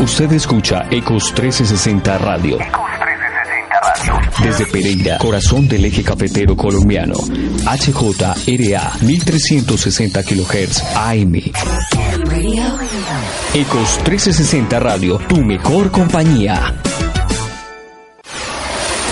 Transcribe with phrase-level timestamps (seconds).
[0.00, 2.58] Usted escucha Ecos 1360 Radio.
[4.42, 7.14] Desde Pereira, corazón del eje cafetero colombiano.
[7.66, 11.34] HJRA 1360 kHz AM.
[13.54, 16.74] Ecos 1360 Radio, tu mejor compañía.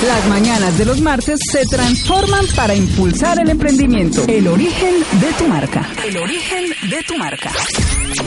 [0.07, 4.25] Las mañanas de los martes se transforman para impulsar el emprendimiento.
[4.27, 5.87] El origen de tu marca.
[6.03, 7.51] El origen de tu marca.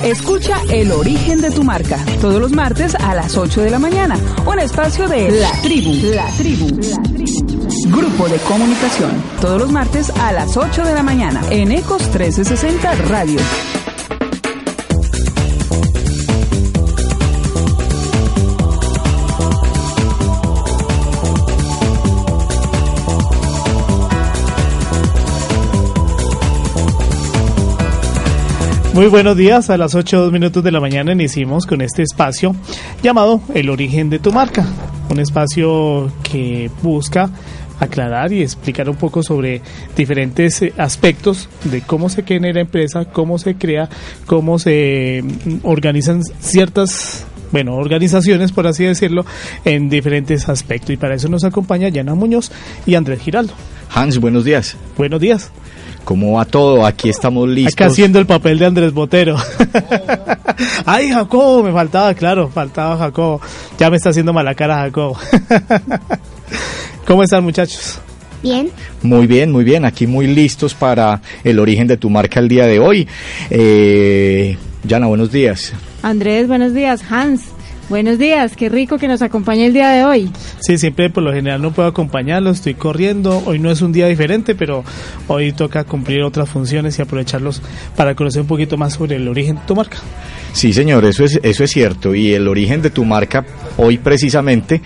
[0.04, 4.18] Escucha El origen de tu marca todos los martes a las 8 de la mañana.
[4.48, 5.94] Un espacio de La Tribu.
[6.16, 6.70] La Tribu.
[6.82, 7.96] La Tribu.
[7.96, 9.12] Grupo de comunicación.
[9.40, 13.40] Todos los martes a las 8 de la mañana en Ecos 1360 Radio.
[28.94, 32.54] Muy buenos días, a las 8 minutos de la mañana iniciamos con este espacio
[33.02, 34.66] llamado El origen de tu marca,
[35.10, 37.30] un espacio que busca
[37.80, 39.62] aclarar y explicar un poco sobre
[39.96, 43.88] diferentes eh, aspectos de cómo se genera empresa, cómo se crea,
[44.26, 49.26] cómo se mm, organizan ciertas bueno, organizaciones, por así decirlo,
[49.64, 50.92] en diferentes aspectos.
[50.92, 52.52] Y para eso nos acompaña Yana Muñoz
[52.86, 53.54] y Andrés Giraldo.
[53.94, 54.76] Hans, buenos días.
[54.98, 55.52] Buenos días.
[56.04, 56.86] ¿Cómo va todo?
[56.86, 57.74] Aquí estamos listos.
[57.74, 59.38] Acá haciendo el papel de Andrés Botero.
[60.86, 63.42] Ay, Jacobo, me faltaba, claro, faltaba Jacobo.
[63.80, 65.18] Ya me está haciendo mala cara Jacobo.
[67.06, 68.00] ¿Cómo están muchachos?
[68.42, 68.72] Bien.
[69.04, 69.86] Muy bien, muy bien.
[69.86, 73.08] Aquí muy listos para el origen de tu marca el día de hoy.
[73.50, 75.74] Eh, Yana, buenos días.
[76.02, 77.04] Andrés, buenos días.
[77.10, 77.44] Hans,
[77.92, 80.32] Buenos días, qué rico que nos acompañe el día de hoy.
[80.62, 84.08] Sí, siempre por lo general no puedo acompañarlo, estoy corriendo, hoy no es un día
[84.08, 84.86] diferente, pero
[85.28, 87.62] hoy toca cumplir otras funciones y aprovecharlos
[87.98, 89.98] para conocer un poquito más sobre el origen de tu marca.
[90.54, 94.82] Sí, señor, eso es, eso es cierto, y el origen de tu marca hoy precisamente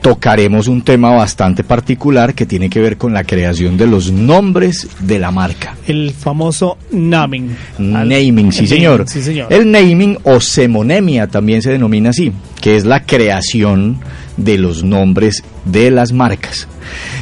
[0.00, 4.88] tocaremos un tema bastante particular que tiene que ver con la creación de los nombres
[5.00, 5.76] de la marca.
[5.86, 7.56] El famoso naming.
[7.78, 9.04] Naming, sí, señor.
[9.08, 9.52] sí señor.
[9.52, 14.00] El naming o semonemia también se denomina así, que es la creación
[14.36, 16.68] de los nombres de las marcas.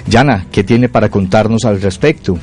[0.07, 2.39] Yana, ¿qué tiene para contarnos al respecto?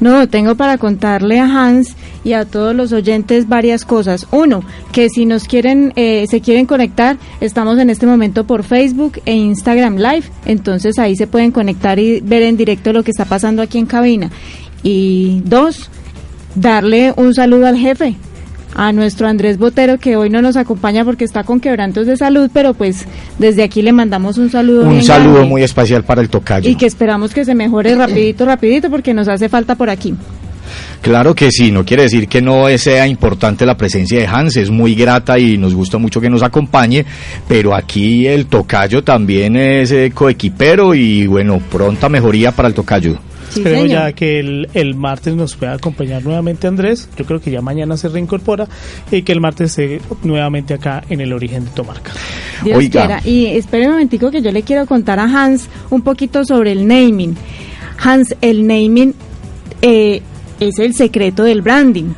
[0.00, 4.26] No, tengo para contarle a Hans y a todos los oyentes varias cosas.
[4.30, 9.20] Uno, que si nos quieren, eh, se quieren conectar, estamos en este momento por Facebook
[9.24, 13.24] e Instagram Live, entonces ahí se pueden conectar y ver en directo lo que está
[13.24, 14.30] pasando aquí en cabina.
[14.82, 15.90] Y dos,
[16.54, 18.16] darle un saludo al jefe,
[18.74, 22.50] a nuestro Andrés Botero que hoy no nos acompaña porque está con quebrantos de salud,
[22.52, 23.06] pero pues
[23.38, 24.88] desde aquí le mandamos un saludo.
[24.88, 26.68] Un saludo muy especial para el tocayo.
[26.68, 30.14] Y que esperamos que se mejore rapidito, rapidito porque nos hace falta por aquí.
[31.00, 34.70] Claro que sí, no quiere decir que no sea importante la presencia de Hans, es
[34.70, 37.04] muy grata y nos gusta mucho que nos acompañe,
[37.46, 43.18] pero aquí el tocayo también es eh, coequipero y bueno, pronta mejoría para el tocayo.
[43.56, 47.08] Espero ya que el, martes nos pueda acompañar nuevamente Andrés.
[47.16, 48.68] Yo creo que ya mañana se reincorpora
[49.10, 52.12] y que el martes esté nuevamente acá en el origen de tu marca.
[52.64, 53.20] Dios quiera.
[53.24, 56.86] Y espere un momentico que yo le quiero contar a Hans un poquito sobre el
[56.86, 57.36] naming.
[58.02, 59.14] Hans, el naming
[59.82, 60.22] eh,
[60.60, 62.12] es el secreto del branding.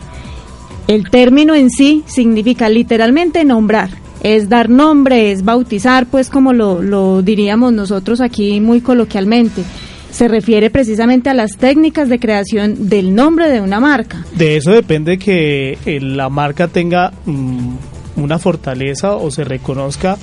[0.89, 3.91] El término en sí significa literalmente nombrar
[4.23, 9.63] es dar nombre, es bautizar, pues como lo, lo, diríamos nosotros aquí muy coloquialmente
[10.11, 14.25] se refiere precisamente a las técnicas de creación del nombre de una marca.
[14.35, 17.77] De eso depende que eh, la marca tenga mm,
[18.17, 20.19] una fortaleza o se reconozca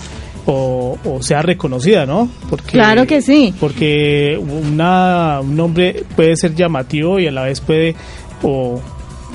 [0.49, 2.29] o, sea reconocida, ¿no?
[2.49, 3.53] Porque, claro que sí.
[3.59, 7.95] Porque una, un nombre puede ser llamativo y a la vez puede
[8.43, 8.79] o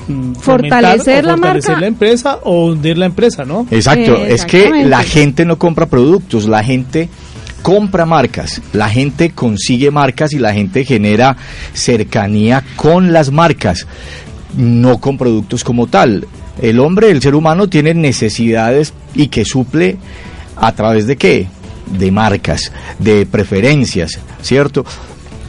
[0.07, 3.67] mm, fortalecer, la fortalecer la empresa o hundir la empresa, ¿no?
[3.69, 7.09] Exacto, es que la gente no compra productos, la gente
[7.63, 11.35] compra marcas, la gente consigue marcas y la gente genera
[11.73, 13.87] cercanía con las marcas,
[14.55, 16.27] no con productos como tal.
[16.61, 19.97] El hombre, el ser humano tiene necesidades y que suple
[20.57, 21.47] a través de qué?
[21.97, 24.85] De marcas, de preferencias, ¿cierto?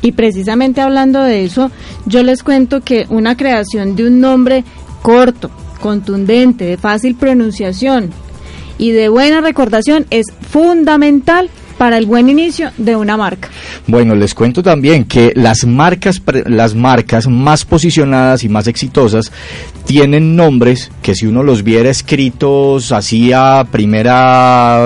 [0.01, 1.71] Y precisamente hablando de eso,
[2.07, 4.65] yo les cuento que una creación de un nombre
[5.03, 5.51] corto,
[5.81, 8.11] contundente, de fácil pronunciación
[8.79, 13.49] y de buena recordación es fundamental para el buen inicio de una marca.
[13.87, 19.33] Bueno, les cuento también que las marcas, las marcas más posicionadas y más exitosas
[19.85, 24.85] tienen nombres que si uno los viera escritos así a primera,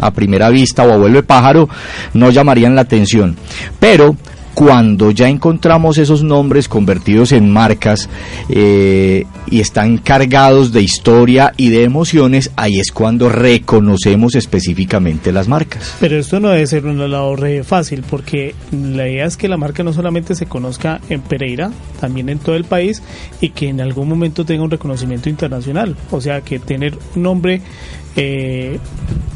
[0.00, 1.68] a primera vista o a vuelve pájaro,
[2.14, 3.36] no llamarían la atención.
[3.78, 4.16] Pero
[4.54, 8.08] cuando ya encontramos esos nombres convertidos en marcas
[8.48, 15.48] eh, y están cargados de historia y de emociones, ahí es cuando reconocemos específicamente las
[15.48, 15.94] marcas.
[16.00, 19.82] Pero esto no debe ser una labor fácil, porque la idea es que la marca
[19.82, 21.70] no solamente se conozca en Pereira,
[22.00, 23.02] también en todo el país
[23.40, 25.96] y que en algún momento tenga un reconocimiento internacional.
[26.10, 27.60] O sea, que tener un nombre
[28.20, 28.78] eh,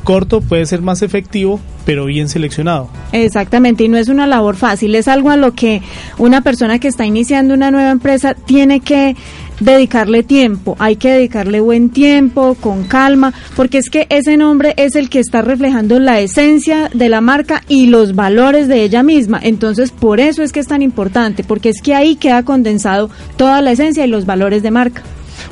[0.02, 2.88] corto puede ser más efectivo, pero bien seleccionado.
[3.12, 5.82] Exactamente, y no es una labor fácil, es algo a lo que
[6.18, 9.16] una persona que está iniciando una nueva empresa tiene que
[9.60, 14.96] dedicarle tiempo, hay que dedicarle buen tiempo, con calma, porque es que ese nombre es
[14.96, 19.38] el que está reflejando la esencia de la marca y los valores de ella misma.
[19.40, 23.62] Entonces, por eso es que es tan importante, porque es que ahí queda condensado toda
[23.62, 25.02] la esencia y los valores de marca.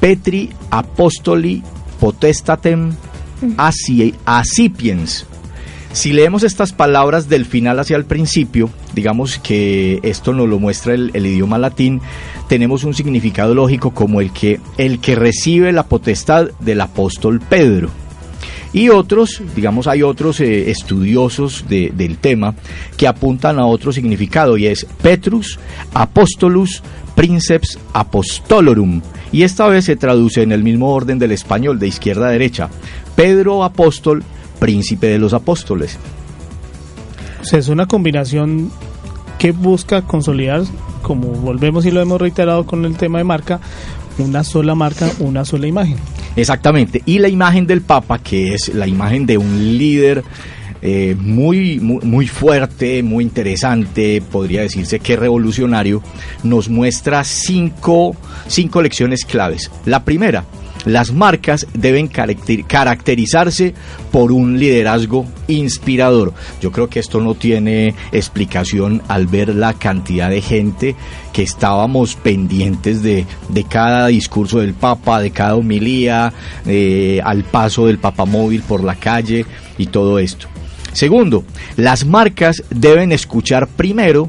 [0.00, 1.62] Petri Apostoli
[1.98, 2.92] Potestatem
[4.26, 5.26] Acipiens,
[5.92, 10.94] si leemos estas palabras del final hacia el principio, digamos que esto nos lo muestra
[10.94, 12.00] el, idioma latín,
[12.48, 17.90] tenemos un significado lógico como el que, el que recibe la potestad del apóstol Pedro.
[18.72, 22.54] Y otros, digamos, hay otros eh, estudiosos del tema
[22.96, 25.58] que apuntan a otro significado y es Petrus
[25.92, 26.82] Apostolus
[27.14, 29.02] Princeps Apostolorum.
[29.32, 32.68] Y esta vez se traduce en el mismo orden del español, de izquierda a derecha.
[33.16, 34.24] Pedro Apóstol
[34.60, 35.98] príncipe de los apóstoles.
[37.40, 38.70] O sea, es una combinación
[39.38, 40.62] que busca consolidar,
[41.02, 43.58] como volvemos y lo hemos reiterado con el tema de marca,
[44.18, 45.96] una sola marca, una sola imagen.
[46.36, 47.02] Exactamente.
[47.06, 50.22] Y la imagen del Papa, que es la imagen de un líder
[50.82, 56.02] eh, muy, muy, muy, fuerte, muy interesante, podría decirse que revolucionario,
[56.42, 58.16] nos muestra cinco,
[58.46, 59.70] cinco lecciones claves.
[59.84, 60.44] La primera,
[60.84, 63.74] las marcas deben caracterizarse
[64.10, 66.32] por un liderazgo inspirador.
[66.60, 70.96] Yo creo que esto no tiene explicación al ver la cantidad de gente
[71.32, 73.26] que estábamos pendientes de,
[73.68, 76.32] cada discurso del Papa, de cada homilía,
[76.66, 79.46] eh, al paso del Papamóvil por la calle
[79.78, 80.48] y todo esto.
[80.92, 81.44] Segundo,
[81.76, 84.28] las marcas deben escuchar primero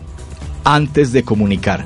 [0.63, 1.85] antes de comunicar.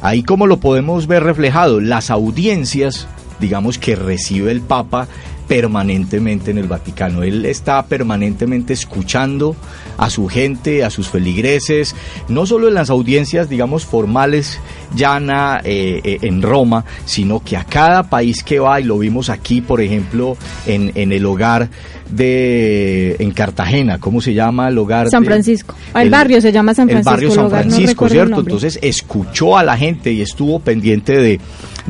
[0.00, 3.08] Ahí como lo podemos ver reflejado, las audiencias
[3.40, 5.08] digamos, que recibe el Papa
[5.48, 7.22] permanentemente en el Vaticano.
[7.22, 9.56] Él está permanentemente escuchando
[9.96, 11.96] a su gente, a sus feligreses,
[12.28, 14.60] no solo en las audiencias, digamos, formales,
[14.94, 19.30] llana eh, eh, en Roma, sino que a cada país que va, y lo vimos
[19.30, 21.70] aquí, por ejemplo, en, en el hogar
[22.10, 25.10] de en Cartagena, ¿cómo se llama el hogar?
[25.10, 25.74] San Francisco.
[25.94, 27.10] El, barrio se llama San Francisco.
[27.10, 28.40] El barrio San Francisco, ¿cierto?
[28.40, 31.40] Entonces escuchó a la gente y estuvo pendiente de,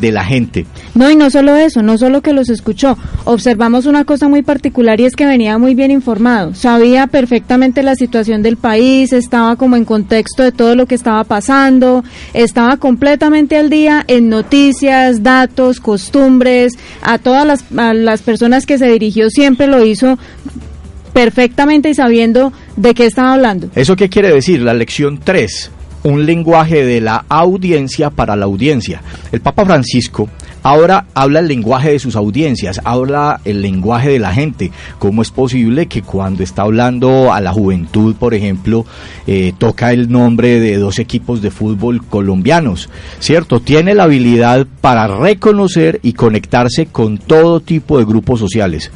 [0.01, 0.67] de la gente.
[0.95, 5.01] No, y no solo eso, no solo que los escuchó, observamos una cosa muy particular
[5.01, 9.77] y es que venía muy bien informado, sabía perfectamente la situación del país, estaba como
[9.77, 15.81] en contexto de todo lo que estaba pasando, estaba completamente al día en noticias, datos,
[15.81, 20.19] costumbres, a todas las, a las personas que se dirigió siempre lo hizo
[21.13, 23.69] perfectamente y sabiendo de qué estaba hablando.
[23.75, 24.63] ¿Eso qué quiere decir?
[24.63, 29.03] La lección 3 un lenguaje de la audiencia para la audiencia.
[29.33, 30.29] El Papa Francisco
[30.63, 34.71] ahora habla el lenguaje de sus audiencias, habla el lenguaje de la gente.
[34.99, 38.85] ¿Cómo es posible que cuando está hablando a la juventud, por ejemplo,
[39.27, 42.89] eh, toca el nombre de dos equipos de fútbol colombianos?
[43.19, 43.61] ¿Cierto?
[43.61, 48.91] Tiene la habilidad para reconocer y conectarse con todo tipo de grupos sociales.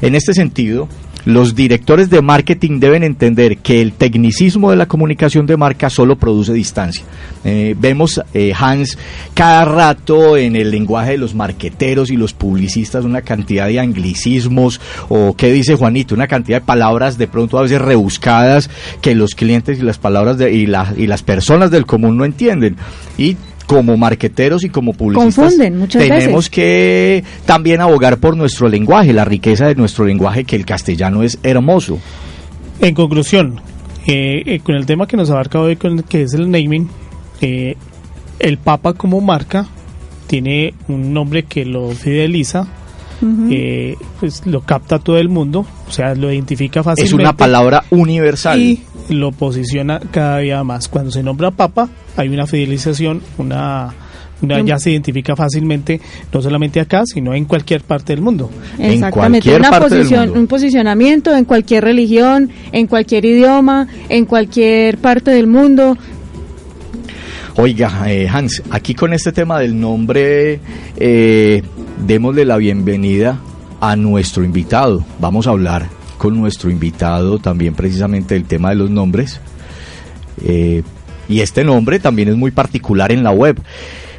[0.00, 0.88] En este sentido,
[1.28, 6.16] los directores de marketing deben entender que el tecnicismo de la comunicación de marca solo
[6.16, 7.04] produce distancia.
[7.44, 8.96] Eh, vemos, eh, Hans,
[9.34, 14.80] cada rato en el lenguaje de los marqueteros y los publicistas una cantidad de anglicismos
[15.10, 16.14] o, ¿qué dice Juanito?
[16.14, 18.70] Una cantidad de palabras de pronto a veces rebuscadas
[19.02, 20.62] que los clientes y las palabras de, y,
[20.96, 22.76] y las personas del común no entienden.
[23.18, 23.36] Y
[23.68, 25.58] como marqueteros y como publicistas
[25.90, 31.22] tenemos que también abogar por nuestro lenguaje, la riqueza de nuestro lenguaje, que el castellano
[31.22, 31.98] es hermoso.
[32.80, 33.60] En conclusión,
[34.06, 36.88] eh, eh, con el tema que nos abarca hoy, con, que es el naming,
[37.42, 37.76] eh,
[38.38, 39.66] el Papa como marca
[40.28, 42.66] tiene un nombre que lo fideliza,
[44.18, 47.16] pues lo capta todo el mundo, o sea, lo identifica fácilmente.
[47.16, 48.58] Es una palabra universal.
[48.58, 50.88] Y lo posiciona cada día más.
[50.88, 53.94] Cuando se nombra Papa, hay una fidelización, una,
[54.42, 56.00] ya se identifica fácilmente,
[56.32, 58.50] no solamente acá, sino en cualquier parte del mundo.
[58.78, 65.46] Exactamente, una posición, un posicionamiento en cualquier religión, en cualquier idioma, en cualquier parte del
[65.46, 65.96] mundo.
[67.56, 70.60] Oiga, eh, Hans, aquí con este tema del nombre,
[70.96, 71.62] eh,
[72.06, 73.40] démosle la bienvenida
[73.80, 75.04] a nuestro invitado.
[75.18, 79.40] Vamos a hablar con nuestro invitado también precisamente el tema de los nombres.
[80.44, 80.82] Eh,
[81.28, 83.58] y este nombre también es muy particular en la web.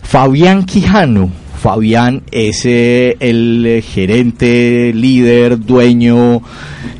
[0.01, 1.29] Fabián Quijano.
[1.59, 6.41] Fabián es eh, el gerente, líder, dueño,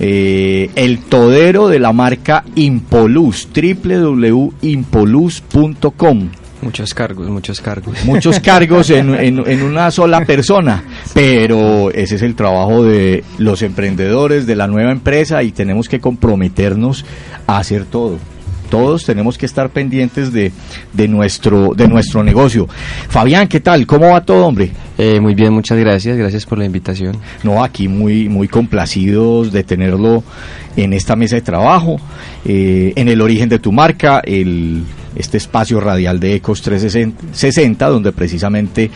[0.02, 6.30] eh, el todero de la marca Impolus, www.impolus.com.
[6.62, 7.96] Muchos cargos, muchos cargos.
[8.06, 14.46] Muchos cargos en, en, una sola persona, pero ese es el trabajo de los emprendedores,
[14.46, 17.06] de la nueva empresa y tenemos que comprometernos
[17.48, 18.18] a hacer todo.
[18.70, 20.52] Todos tenemos que estar pendientes de,
[20.94, 22.68] de, nuestro, de nuestro negocio.
[23.08, 23.88] Fabián, ¿qué tal?
[23.88, 24.72] ¿Cómo va todo, hombre?
[25.02, 26.18] Eh, muy bien, muchas gracias.
[26.18, 27.16] Gracias por la invitación.
[27.44, 30.26] No, aquí muy, muy complacidos de tenerlo
[30.76, 32.02] en esta mesa de trabajo,
[32.44, 34.84] eh, en el origen de tu marca, el
[35.16, 38.92] este espacio radial de Ecos 360, donde precisamente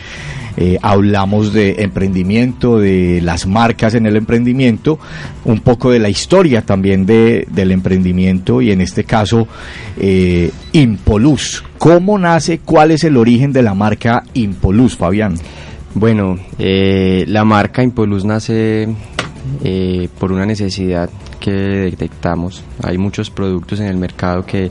[0.56, 4.98] eh, hablamos de emprendimiento, de las marcas en el emprendimiento,
[5.44, 9.48] un poco de la historia también de, del emprendimiento y en este caso
[9.98, 11.64] eh, Impolus.
[11.78, 12.58] ¿Cómo nace?
[12.58, 15.34] ¿Cuál es el origen de la marca Impolus, Fabián?
[15.94, 18.88] Bueno, eh, la marca Impolus nace
[20.18, 22.64] por una necesidad que detectamos.
[22.82, 24.70] Hay muchos productos en el mercado que,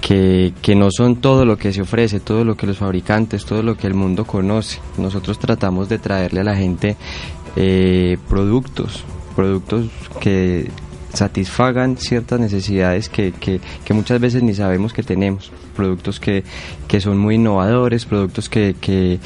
[0.00, 3.62] que, que, no son todo lo que se ofrece, todo lo que los fabricantes, todo
[3.62, 4.80] lo que el mundo conoce.
[4.98, 6.96] Nosotros tratamos de traerle a la gente
[7.56, 9.02] eh, productos,
[9.34, 9.86] productos
[10.20, 10.70] que
[11.14, 16.44] satisfagan ciertas necesidades que, que, que muchas veces ni sabemos que tenemos productos que,
[16.86, 19.18] que son muy innovadores, productos que, que,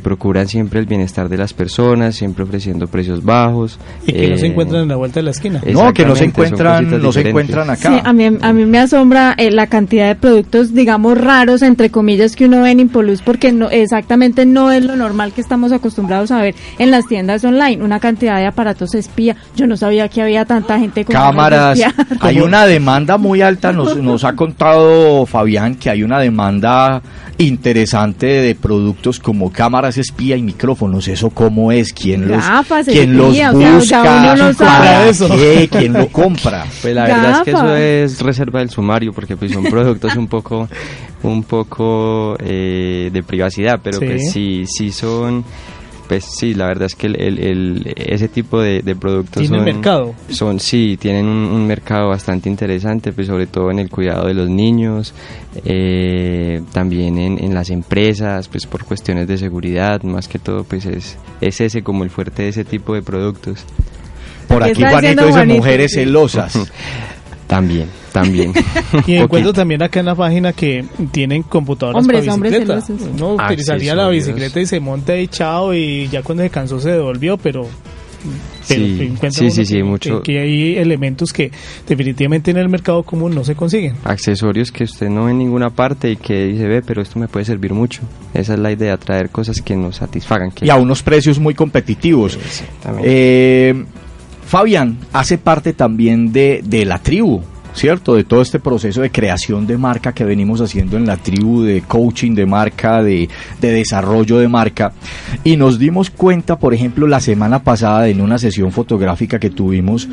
[0.00, 3.78] procuran siempre el bienestar de las personas, siempre ofreciendo precios bajos.
[4.06, 5.60] Y que no se eh, encuentran en la vuelta de la esquina.
[5.72, 7.92] No, que no se encuentran, no se encuentran acá.
[7.92, 11.90] Sí, a mí, a mí me asombra eh, la cantidad de productos, digamos, raros, entre
[11.90, 15.70] comillas, que uno ve en Impolus, porque no, exactamente no es lo normal que estamos
[15.70, 17.84] acostumbrados a ver en las tiendas online.
[17.84, 19.36] Una cantidad de aparatos espía.
[19.54, 21.78] Yo no sabía que había tanta gente con cámaras.
[22.20, 27.02] Hay una demanda muy alta, nos, nos ha contado Fabián que hay una demanda
[27.38, 31.08] interesante de productos como cámaras espía y micrófonos.
[31.08, 31.92] ¿Eso cómo es?
[31.92, 32.44] ¿Quién los,
[32.84, 33.32] ¿quién los
[33.74, 34.02] busca?
[35.70, 36.66] ¿Quién lo compra?
[36.82, 40.28] Pues la verdad es que eso es reserva del sumario porque pues son productos un
[40.28, 40.68] poco
[41.22, 45.44] un poco eh, de privacidad, pero pues sí, sí son
[46.10, 50.12] pues sí, la verdad es que el, ese tipo de, productos son, mercado?
[50.28, 54.50] son sí, tienen un, mercado bastante interesante, pues sobre todo en el cuidado de los
[54.50, 55.14] niños,
[55.64, 61.16] eh, también en, las empresas, pues por cuestiones de seguridad, más que todo, pues es,
[61.40, 63.64] es ese como el fuerte de ese tipo de productos.
[64.48, 66.58] Por aquí Juanito dice mujeres celosas.
[67.50, 68.52] También, también.
[69.08, 72.80] y encuentro también acá en la página que tienen computadoras para bicicleta.
[73.12, 77.36] Uno utilizaría la bicicleta y se monta echado y ya cuando se cansó se devolvió,
[77.38, 77.66] pero
[78.62, 80.22] sí, sí, sí, sí, mucho.
[80.22, 81.50] Que, hay elementos que
[81.88, 83.96] definitivamente en el mercado común no se consiguen.
[84.04, 87.26] Accesorios que usted no ve en ninguna parte y que dice, ve, pero esto me
[87.26, 88.02] puede servir mucho.
[88.32, 90.52] Esa es la idea, traer cosas que nos satisfagan.
[90.52, 92.38] Que y a unos precios muy competitivos.
[93.02, 93.74] Eh,
[94.50, 97.40] Fabián hace parte también de, de la tribu,
[97.72, 98.16] ¿cierto?
[98.16, 101.82] De todo este proceso de creación de marca que venimos haciendo en la tribu, de
[101.82, 103.28] coaching de marca, de,
[103.60, 104.92] de desarrollo de marca.
[105.44, 110.08] Y nos dimos cuenta, por ejemplo, la semana pasada en una sesión fotográfica que tuvimos,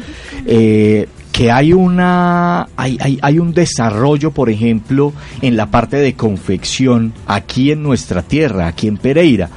[0.46, 6.13] eh, que hay una hay, hay, hay, un desarrollo, por ejemplo, en la parte de
[6.13, 9.50] confección aquí en nuestra tierra, aquí en Pereira.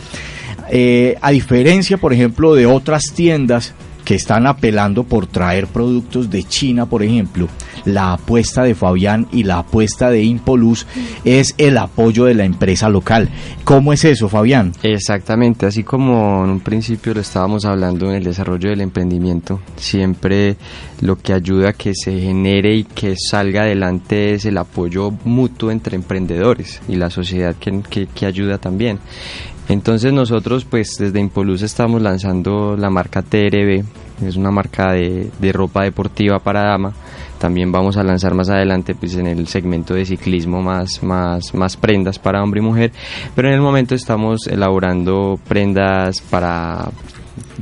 [0.71, 6.45] Eh, a diferencia, por ejemplo, de otras tiendas que están apelando por traer productos de
[6.45, 7.49] China, por ejemplo,
[7.85, 10.87] la apuesta de Fabián y la apuesta de Impoluz
[11.25, 13.29] es el apoyo de la empresa local.
[13.65, 14.73] ¿Cómo es eso, Fabián?
[14.83, 20.57] Exactamente, así como en un principio lo estábamos hablando en el desarrollo del emprendimiento, siempre
[21.01, 25.71] lo que ayuda a que se genere y que salga adelante es el apoyo mutuo
[25.71, 28.99] entre emprendedores y la sociedad que, que ayuda también.
[29.71, 33.85] Entonces nosotros pues desde Impoluz estamos lanzando la marca TRB,
[34.27, 36.93] es una marca de, ropa deportiva para dama.
[37.39, 41.77] También vamos a lanzar más adelante pues en el segmento de ciclismo más, más, más
[41.77, 42.91] prendas para hombre y mujer.
[43.37, 46.91] Pero en el momento estamos elaborando prendas para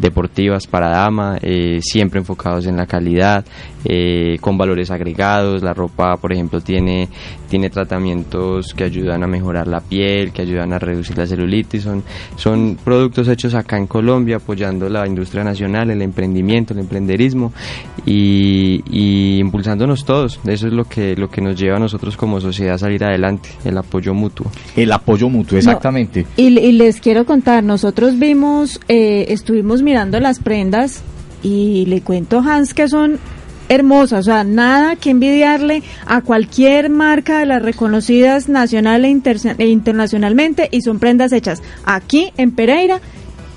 [0.00, 3.45] deportivas para dama, eh, siempre enfocados en la calidad,
[3.85, 5.62] eh, con valores agregados.
[5.62, 7.09] La ropa, por ejemplo, tiene,
[7.49, 11.83] tiene tratamientos que ayudan a mejorar la piel, que ayudan a reducir la celulitis.
[11.83, 12.02] Son,
[12.37, 17.52] son productos hechos acá en Colombia, apoyando la industria nacional, el emprendimiento, el emprenderismo
[18.05, 20.40] y, y impulsándonos todos.
[20.47, 23.49] Eso es lo que, lo que nos lleva a nosotros como sociedad a salir adelante,
[23.64, 24.50] el apoyo mutuo.
[24.76, 26.23] El apoyo mutuo, exactamente.
[26.23, 31.00] No, y, y, les quiero contar, nosotros vimos, eh, estuvimos mirando las prendas
[31.42, 33.18] y le cuento Hans que son
[33.71, 39.38] hermosas, o sea, nada que envidiarle a cualquier marca de las reconocidas nacional e, inter
[39.57, 43.00] e, internacionalmente y son prendas hechas aquí en Pereira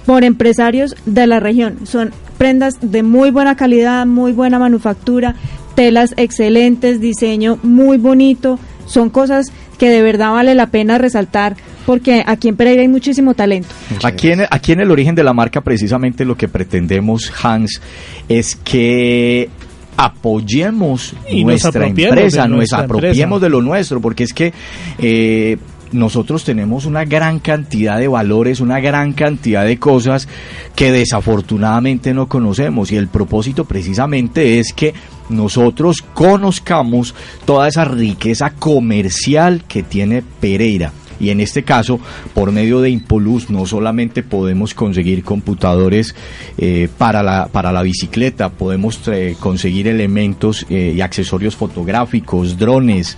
[0.06, 1.80] por empresarios de la región.
[1.86, 5.36] Son prendas de muy buena calidad, muy buena manufactura,
[5.76, 12.24] telas excelentes, diseño muy bonito, son cosas que de verdad vale la pena resaltar porque
[12.26, 13.70] aquí en Pereira hay muchísimo talento.
[14.04, 17.82] Aquí en, aquí en el origen de la marca precisamente lo que pretendemos, Hans,
[18.30, 19.50] es que
[19.98, 23.40] apoyemos Y nuestra empresa, nos apropiemos empresa.
[23.40, 24.54] de lo nuestro, porque es que
[24.98, 25.58] eh,
[25.92, 30.28] nosotros tenemos una gran cantidad de valores, una gran cantidad de cosas
[30.76, 34.94] que desafortunadamente no conocemos y el propósito precisamente es que
[35.30, 37.14] nosotros conozcamos
[37.46, 40.94] toda esa riqueza comercial que tiene Pereira.
[41.22, 42.00] Y en este caso,
[42.34, 46.16] por medio de Impoluz, no solamente podemos conseguir computadores
[46.58, 53.18] eh, para, la, para la bicicleta, podemos eh, conseguir elementos eh, y accesorios fotográficos, drones,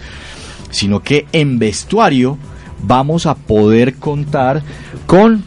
[0.70, 2.38] sino que en vestuario
[2.82, 4.62] vamos a poder contar
[5.06, 5.46] con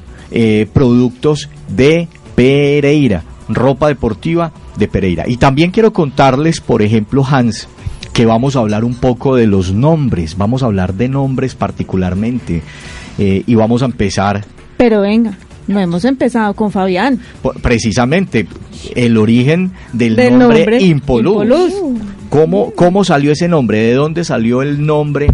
[0.72, 5.24] productos de Pereira, ropa deportiva de Pereira.
[5.26, 7.68] Y también quiero contarles, por ejemplo, Hans,
[8.16, 12.62] que vamos a hablar un poco de los nombres, vamos a hablar de nombres particularmente
[13.18, 14.42] eh, y vamos a empezar
[14.78, 17.20] Pero venga, no hemos empezado con Fabián.
[17.60, 18.48] precisamente
[18.94, 21.42] el origen del, Del nombre, nombre Impoluz.
[21.42, 21.74] Impoluz.
[22.30, 23.80] ¿Cómo, ¿Cómo salió ese nombre?
[23.80, 25.26] ¿De dónde salió el nombre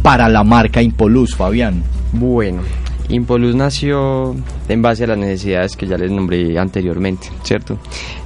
[0.00, 1.82] para la marca Impoluz, Fabián?
[2.14, 2.62] Bueno,
[3.10, 4.34] Impoluz nació
[4.66, 7.76] en base a las necesidades que ya les nombré anteriormente, ¿cierto?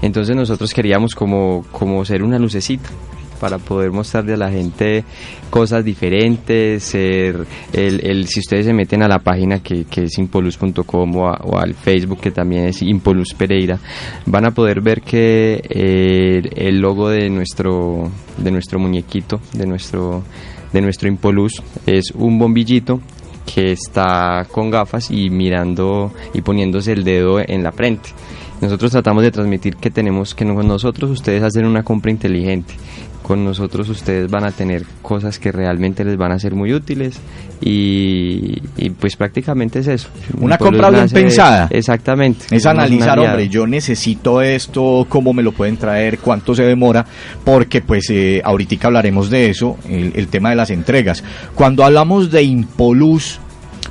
[0.03, 2.89] Entonces nosotros queríamos como, como ser una lucecita
[3.45, 5.05] para poder mostrarle a la gente
[5.51, 11.17] cosas diferentes, el, el- si ustedes se meten a la página que, que es impolus.com
[11.17, 13.79] o, al Facebook que también es Impolus Pereira,
[14.25, 20.23] van a poder ver que eh, el logo de nuestro, de nuestro muñequito, de nuestro,
[20.73, 23.03] de nuestro Impolus, es un bombillito
[23.45, 28.09] que está con gafas y mirando y poniéndose el dedo en la frente.
[28.63, 32.73] Nosotros tratamos de transmitir que tenemos que nosotros ustedes hacen una compra inteligente.
[33.25, 37.19] Con nosotros ustedes van a tener cosas que realmente les van a ser muy útiles
[37.59, 40.09] y, y pues prácticamente es eso.
[40.39, 41.69] Una compra bien pensada.
[41.71, 42.55] Exactamente.
[42.55, 47.07] Es analizar, hombre, yo necesito esto, cómo me lo pueden traer, cuánto se demora,
[47.43, 51.25] porque pues eh, ahorita hablaremos de eso, el, el tema de las entregas.
[51.55, 53.41] Cuando hablamos de Impoluz,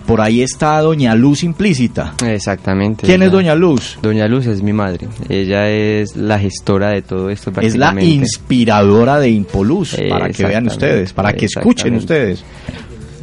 [0.06, 2.14] por ahí está Doña Luz implícita.
[2.26, 3.06] Exactamente.
[3.06, 3.98] ¿Quién es Doña Luz?
[4.02, 5.08] Doña Luz es mi madre.
[5.30, 7.52] Ella es la gestora de todo esto.
[7.62, 12.44] Es la inspiradora de Impoluz, para que vean ustedes, para que escuchen ustedes.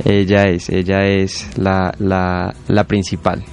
[0.04, 3.44] Ella es, ella es la, la, la principal.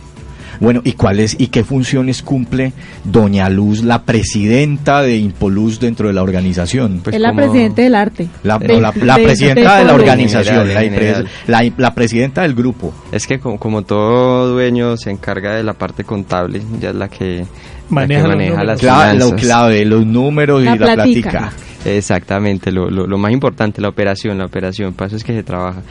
[0.60, 6.14] Bueno, ¿y cuáles y qué funciones cumple Doña Luz, la presidenta de Impoluz dentro de
[6.14, 7.02] la organización?
[7.04, 8.28] Pues es la como- presidenta del arte.
[8.44, 12.42] La, De- no, la- la de- presidenta de de, la organización, general, la- la presidenta
[12.42, 12.94] del grupo.
[13.12, 17.08] Es que como, como todo dueño se encarga de la parte contable, ella es la
[17.08, 17.46] que
[17.90, 18.82] Maneja que maneja las.
[18.82, 19.42] Cla- lo finanzas.
[19.42, 21.30] clave, los números La y la platica.
[21.30, 21.54] plática.
[21.86, 25.44] Exactamente, lo, lo, lo más importante, la operación, la operación, para eso es que se
[25.44, 25.82] trabaja.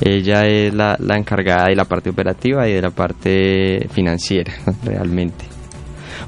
[0.00, 4.52] Ella es la, la encargada de la parte operativa y de la parte financiera,
[4.84, 5.44] realmente.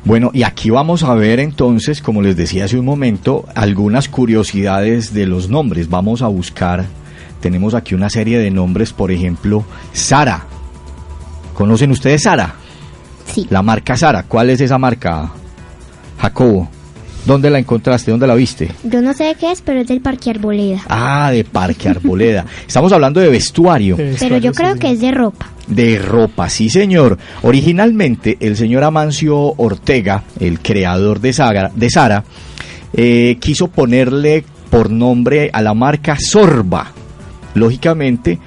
[0.04, 5.12] Bueno, y aquí vamos a ver entonces, como les decía hace un momento, algunas curiosidades
[5.12, 5.88] de los nombres.
[5.88, 6.84] Vamos a buscar,
[7.40, 10.44] tenemos aquí una serie de nombres, por ejemplo, Sara.
[11.54, 12.54] ¿Conocen ustedes Sara?
[13.32, 13.46] Sí.
[13.50, 14.24] La marca Sara.
[14.24, 15.30] ¿Cuál es esa marca,
[16.20, 16.68] Jacobo?
[17.26, 18.10] ¿Dónde la encontraste?
[18.10, 18.70] ¿Dónde la viste?
[18.84, 20.80] Yo no sé de qué es, pero es del Parque Arboleda.
[20.88, 22.46] Ah, de Parque Arboleda.
[22.66, 23.96] Estamos hablando de vestuario.
[23.96, 25.50] De Pero yo creo sí, que es de ropa.
[25.66, 27.18] De ropa, sí señor.
[27.42, 32.24] Originalmente el señor Amancio Ortega, el creador de Sara, de Sara
[32.94, 36.92] eh, quiso ponerle por nombre a la marca Sorba.
[37.54, 38.38] Lógicamente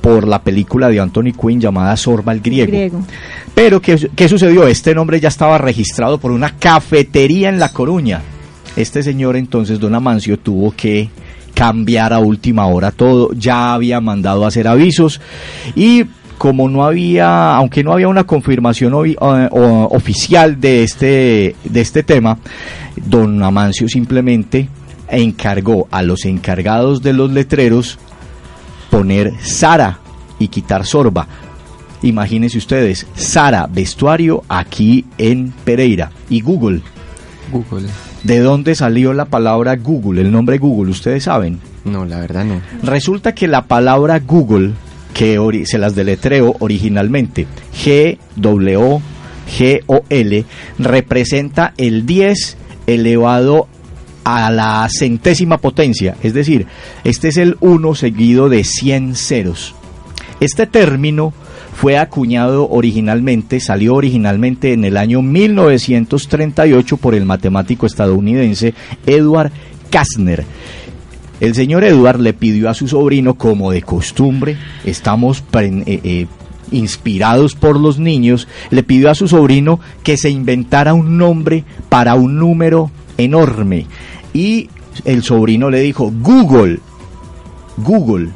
[0.00, 2.70] por la película de Anthony Quinn llamada Sorba el griego.
[2.70, 3.04] Griego.
[3.60, 4.68] Pero ¿qué, qué sucedió?
[4.68, 8.22] Este nombre ya estaba registrado por una cafetería en La Coruña.
[8.76, 11.10] Este señor entonces, don Amancio, tuvo que
[11.54, 13.32] cambiar a última hora todo.
[13.32, 15.20] Ya había mandado a hacer avisos
[15.74, 16.04] y
[16.38, 19.16] como no había, aunque no había una confirmación eh,
[19.50, 22.38] oficial de este, de este tema,
[22.94, 24.68] don Amancio simplemente
[25.08, 27.98] encargó a los encargados de los letreros
[28.88, 29.98] poner Sara
[30.38, 31.47] y quitar Sorba.
[32.02, 36.80] Imagínense ustedes, Sara Vestuario aquí en Pereira y Google.
[37.50, 37.88] Google.
[38.22, 40.90] ¿De dónde salió la palabra Google, el nombre Google?
[40.90, 41.58] Ustedes saben.
[41.84, 42.60] No, la verdad no.
[42.82, 44.72] Resulta que la palabra Google,
[45.14, 50.44] que ori- se las deletreo originalmente, G-W-G-O-L,
[50.78, 52.56] representa el 10
[52.86, 53.68] elevado
[54.24, 56.16] a la centésima potencia.
[56.22, 56.66] Es decir,
[57.04, 59.74] este es el 1 seguido de 100 ceros.
[60.40, 61.32] Este término
[61.74, 68.74] fue acuñado originalmente, salió originalmente en el año 1938 por el matemático estadounidense
[69.06, 69.52] Edward
[69.90, 70.44] Kastner.
[71.40, 76.26] El señor Edward le pidió a su sobrino, como de costumbre, estamos eh, eh,
[76.72, 82.16] inspirados por los niños, le pidió a su sobrino que se inventara un nombre para
[82.16, 83.86] un número enorme.
[84.32, 84.68] Y
[85.04, 86.80] el sobrino le dijo, Google,
[87.76, 88.30] Google.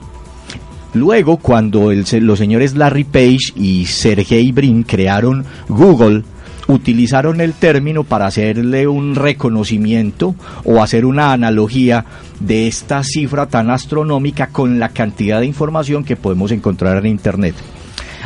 [0.94, 6.22] Luego, cuando los señores Larry Page y Sergey Brin crearon Google,
[6.68, 12.04] utilizaron el término para hacerle un reconocimiento o hacer una analogía
[12.40, 17.54] de esta cifra tan astronómica con la cantidad de información que podemos encontrar en Internet.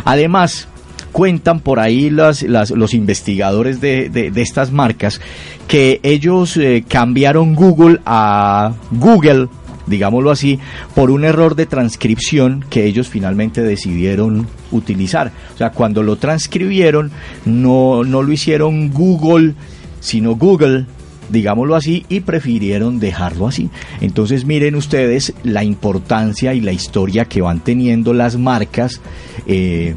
[0.05, 0.69] Además,
[1.13, 5.21] cuentan por ahí las, los investigadores de, de- de estas marcas
[5.67, 9.49] que ellos eh, cambiaron Google a Google,
[9.87, 10.59] digámoslo así,
[10.95, 15.33] por un error de transcripción que ellos finalmente decidieron utilizar.
[15.55, 17.11] O sea, cuando lo transcribieron,
[17.45, 19.55] no, no lo hicieron Google,
[20.01, 20.87] sino Google,
[21.31, 23.71] digámoslo así, y prefirieron dejarlo así.
[24.01, 29.01] Entonces miren ustedes la importancia y la historia que van teniendo las marcas.
[29.47, 29.95] eh,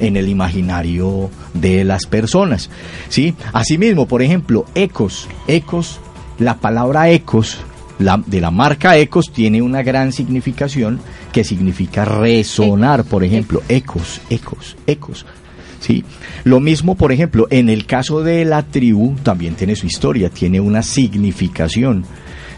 [0.00, 2.68] en el imaginario de las personas.
[3.08, 3.34] ¿sí?
[3.52, 5.28] Asimismo, por ejemplo, ecos.
[5.46, 6.00] Ecos,
[6.38, 7.60] la palabra ecos
[7.98, 11.00] la, de la marca ecos tiene una gran significación
[11.32, 15.26] que significa resonar, por ejemplo, ecos, ecos, ecos.
[15.80, 16.04] ¿sí?
[16.44, 20.60] Lo mismo, por ejemplo, en el caso de la tribu también tiene su historia, tiene
[20.60, 22.04] una significación,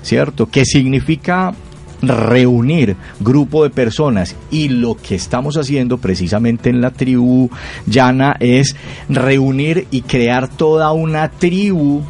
[0.03, 0.46] ¿cierto?
[0.46, 1.55] Que significa
[2.03, 7.51] reunir grupo de personas y lo que estamos haciendo precisamente en la tribu
[7.87, 8.77] llana es
[9.09, 12.03] reunir y crear toda una tribu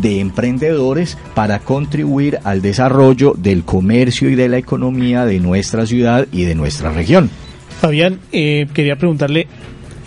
[0.00, 6.26] de emprendedores para contribuir al desarrollo del comercio y de la economía de nuestra ciudad
[6.32, 7.30] y de nuestra región.
[7.80, 9.46] Fabián, eh, quería preguntarle,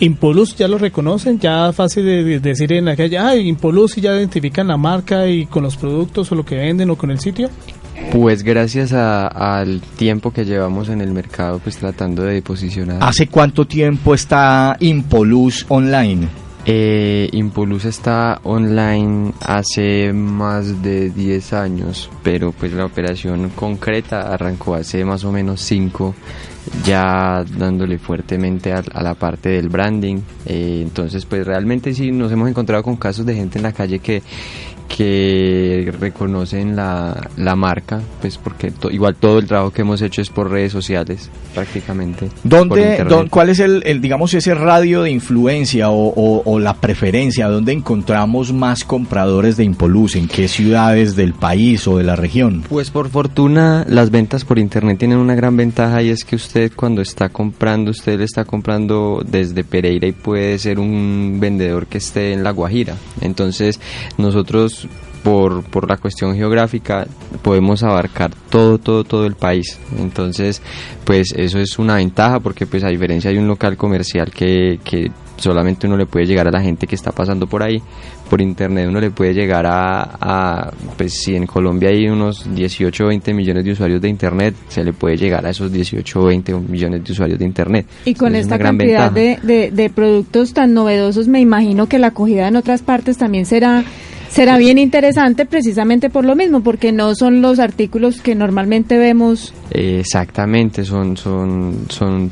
[0.00, 1.38] ¿Impolus ya lo reconocen?
[1.38, 5.26] ¿Ya fácil de, de decir en la calle, ah, Impolus y ya identifican la marca
[5.28, 7.50] y con los productos o lo que venden o con el sitio?
[8.10, 12.96] Pues gracias a- al tiempo que llevamos en el mercado, pues tratando de posicionar.
[13.02, 16.28] ¿Hace cuánto tiempo está Impolus online?
[16.66, 24.74] Eh, Impulus está online hace más de 10 años, pero pues la operación concreta arrancó
[24.74, 26.14] hace más o menos 5,
[26.84, 30.18] ya dándole fuertemente a, a la parte del branding.
[30.44, 33.98] Eh, entonces pues realmente sí nos hemos encontrado con casos de gente en la calle
[33.98, 34.22] que
[34.96, 40.20] que reconocen la, la marca, pues porque to- igual todo el trabajo que hemos hecho
[40.20, 42.28] es por redes sociales, prácticamente.
[42.44, 46.74] ¿Dónde, dón- ¿Cuál es el, el, digamos, ese radio de influencia o, o- o la
[46.74, 47.48] preferencia?
[47.48, 50.16] ¿Dónde encontramos más compradores de Impoluz?
[50.16, 52.62] ¿En qué ciudades del país o de la región?
[52.68, 56.72] Pues por fortuna las ventas por internet tienen una gran ventaja y es que usted
[56.74, 61.98] cuando está comprando, usted le está comprando desde Pereira y puede ser un vendedor que
[61.98, 62.96] esté en La Guajira.
[63.20, 63.80] Entonces
[64.18, 64.79] nosotros
[65.22, 67.06] por, por la cuestión geográfica
[67.42, 69.78] podemos abarcar todo, todo, todo el país.
[69.98, 70.62] Entonces
[71.04, 75.10] pues eso es una ventaja porque pues a diferencia de un local comercial que, que
[75.36, 77.82] solamente uno le puede llegar a la gente que está pasando por ahí.
[78.28, 83.04] Por internet uno le puede llegar a, a, pues si en Colombia hay unos 18
[83.04, 86.24] o 20 millones de usuarios de internet, se le puede llegar a esos 18 o
[86.26, 87.86] 20 millones de usuarios de internet.
[88.04, 91.88] Y con Entonces, es esta gran cantidad de, de, de productos tan novedosos, me imagino
[91.88, 93.84] que la acogida en otras partes también será
[94.30, 99.52] será bien interesante precisamente por lo mismo, porque no son los artículos que normalmente vemos.
[99.70, 102.30] Exactamente, son, son, son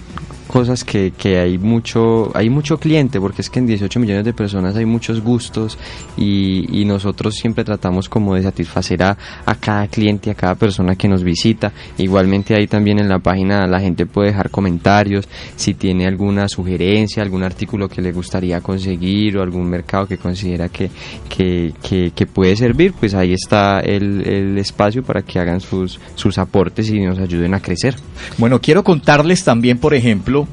[0.48, 4.32] cosas que, que hay mucho hay mucho cliente porque es que en 18 millones de
[4.32, 5.78] personas hay muchos gustos
[6.16, 9.16] y, y nosotros siempre tratamos como de satisfacer a,
[9.60, 11.72] cada cliente a cada persona que nos visita.
[11.98, 17.22] Igualmente ahí también en la página la gente puede dejar comentarios si tiene alguna sugerencia
[17.22, 20.90] algún artículo que le gustaría conseguir o algún mercado que considera que,
[21.28, 26.00] que, que, que puede servir pues ahí está el, el espacio para que hagan sus,
[26.14, 27.96] sus aportes y nos ayuden a crecer.
[28.38, 30.47] Bueno, quiero contarles también, por ejemplo,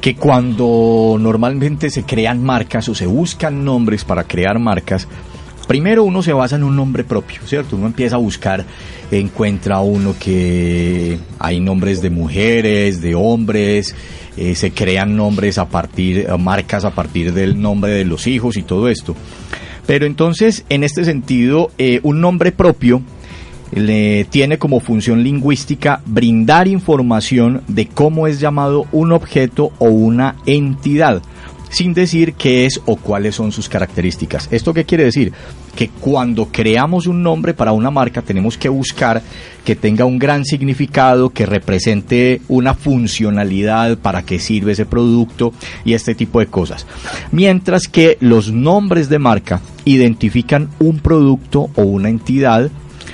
[0.00, 5.06] que cuando normalmente se crean marcas o se buscan nombres para crear marcas,
[5.68, 7.76] primero uno se basa en un nombre propio, ¿cierto?
[7.76, 8.64] Uno empieza a buscar,
[9.10, 13.94] encuentra uno que hay nombres de mujeres, de hombres,
[14.36, 18.56] eh, se crean nombres a partir, eh, marcas a partir del nombre de los hijos
[18.56, 19.14] y todo esto.
[19.86, 23.02] Pero entonces, en este sentido, eh, un nombre propio
[23.72, 30.36] le tiene como función lingüística brindar información de cómo es llamado un objeto o una
[30.46, 31.22] entidad,
[31.70, 34.48] sin decir qué es o cuáles son sus características.
[34.50, 35.32] ¿Esto qué quiere decir?
[35.76, 39.22] Que cuando creamos un nombre para una marca tenemos que buscar
[39.64, 45.52] que tenga un gran significado, que represente una funcionalidad, para qué sirve ese producto
[45.84, 46.86] y este tipo de cosas.
[47.30, 52.70] Mientras que los nombres de marca identifican un producto o una entidad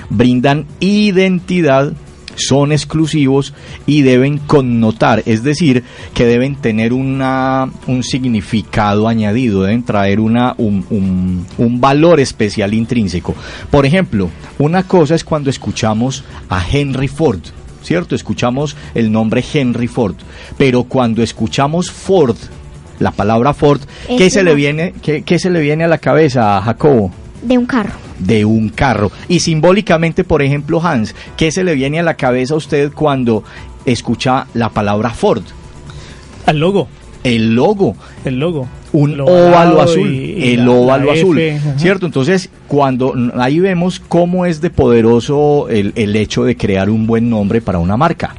[0.09, 1.93] brindan identidad,
[2.35, 3.53] son exclusivos
[3.87, 10.53] y deben connotar, es decir, que deben tener una, un significado añadido, deben traer una,
[10.59, 13.33] un, un- un valor especial intrínseco.
[13.71, 17.39] Por ejemplo, una cosa es cuando escuchamos a Henry Ford.
[17.83, 18.15] ¿Cierto?
[18.15, 20.15] Escuchamos el nombre Henry Ford.
[20.57, 22.35] Pero cuando escuchamos Ford,
[22.99, 25.97] la palabra Ford, ¿qué Es se, le viene, qué, qué se le viene a la
[25.97, 27.11] cabeza, Jacobo?
[27.41, 27.93] De un carro.
[28.19, 29.11] De un carro.
[29.27, 33.43] Y simbólicamente, por ejemplo, Hans, ¿qué se le viene a la cabeza a usted cuando
[33.85, 35.43] escucha la palabra Ford?
[36.45, 36.87] Al logo,
[37.23, 38.67] El logo, el logo.
[38.93, 41.73] un El óvalo azul, y- y el la- óvalo la azul, F.
[41.77, 42.05] ¿cierto?
[42.05, 47.29] Entonces, cuando ahí vemos cómo es de poderoso el, el hecho de crear un buen
[47.29, 48.33] nombre para una marca.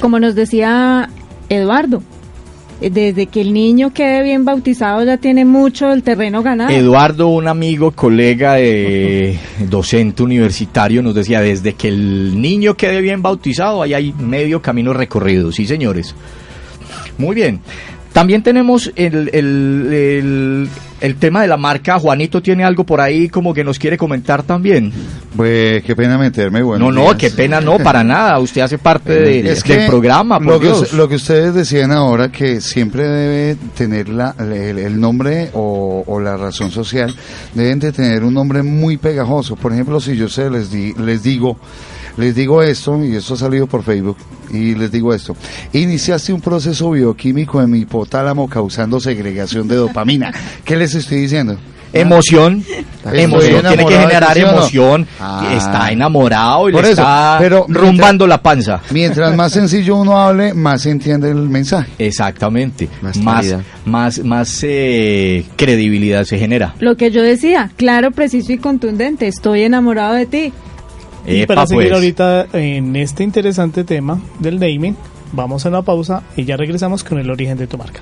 [0.00, 1.10] Como nos decía
[1.48, 2.02] Eduardo,
[2.90, 6.70] desde que el niño quede bien bautizado ya tiene mucho el terreno ganado.
[6.70, 13.22] Eduardo, un amigo, colega de docente universitario, nos decía, desde que el niño quede bien
[13.22, 16.14] bautizado, ahí hay medio camino recorrido, sí señores.
[17.18, 17.60] Muy bien.
[18.12, 20.68] También tenemos el, el, el,
[21.02, 21.98] el tema de la marca.
[21.98, 24.92] Juanito tiene algo por ahí como que nos quiere comentar también.
[25.36, 26.90] Pues qué pena meterme, bueno.
[26.90, 28.38] no, no, qué pena, no, para nada.
[28.38, 30.92] Usted hace parte de- Es del programa, por lo que, Dios.
[30.94, 36.20] lo que ustedes decían ahora, que siempre debe tener la, el, el nombre o, o
[36.20, 37.14] la razón social,
[37.54, 39.56] deben de tener un nombre muy pegajoso.
[39.56, 41.56] Por ejemplo, si yo sé, les, di- les digo,
[42.16, 44.16] les digo esto, y esto ha salido por Facebook,
[44.50, 45.36] y les digo esto,
[45.72, 50.32] iniciaste un proceso bioquímico en mi hipotálamo causando segregación de dopamina.
[50.64, 51.58] ¿Qué les estoy diciendo?
[51.92, 52.64] Emoción,
[53.12, 55.06] emoción, tiene que generar emoción.
[55.20, 55.52] Ah.
[55.54, 58.80] Está enamorado y Por le eso, está pero rumbando la panza.
[58.90, 61.90] Mientras más sencillo uno hable, más se entiende el mensaje.
[61.98, 62.88] Exactamente.
[63.02, 66.74] Más Más, más, más eh, credibilidad se genera.
[66.80, 70.52] Lo que yo decía, claro, preciso y contundente, estoy enamorado de ti.
[71.26, 71.94] Y Epa, para seguir pues.
[71.94, 74.96] ahorita en este interesante tema del naming,
[75.32, 78.00] vamos a una pausa y ya regresamos con el origen de tu marca.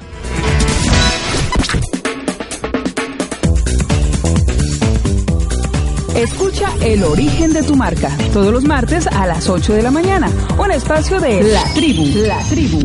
[6.20, 10.30] Escucha El origen de tu marca todos los martes a las 8 de la mañana.
[10.58, 12.04] Un espacio de La Tribu.
[12.26, 12.80] La Tribu.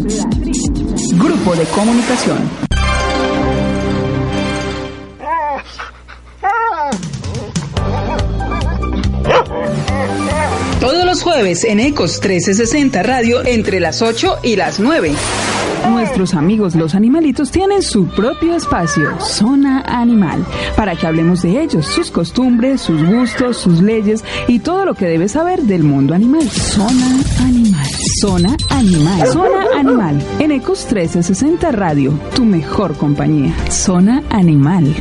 [1.18, 2.75] Grupo de comunicación.
[11.24, 15.14] Jueves en Ecos 1360 Radio entre las 8 y las 9.
[15.90, 21.86] Nuestros amigos los animalitos tienen su propio espacio, Zona Animal, para que hablemos de ellos,
[21.86, 26.50] sus costumbres, sus gustos, sus leyes y todo lo que debes saber del mundo animal.
[26.50, 27.88] Zona Animal.
[28.20, 29.28] Zona Animal.
[29.28, 30.22] Zona Animal.
[30.40, 33.54] En Ecos 1360 Radio, tu mejor compañía.
[33.70, 34.96] Zona Animal.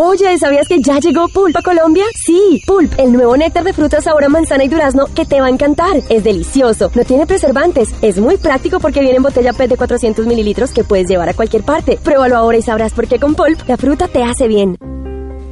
[0.00, 2.04] Oye, ¿sabías que ya llegó Pulp a Colombia?
[2.14, 5.50] Sí, Pulp, el nuevo néctar de frutas sabor manzana y durazno que te va a
[5.50, 5.96] encantar.
[6.08, 10.24] Es delicioso, no tiene preservantes, es muy práctico porque viene en botella PET de 400
[10.24, 11.98] mililitros que puedes llevar a cualquier parte.
[12.00, 14.76] Pruébalo ahora y sabrás por qué con Pulp la fruta te hace bien.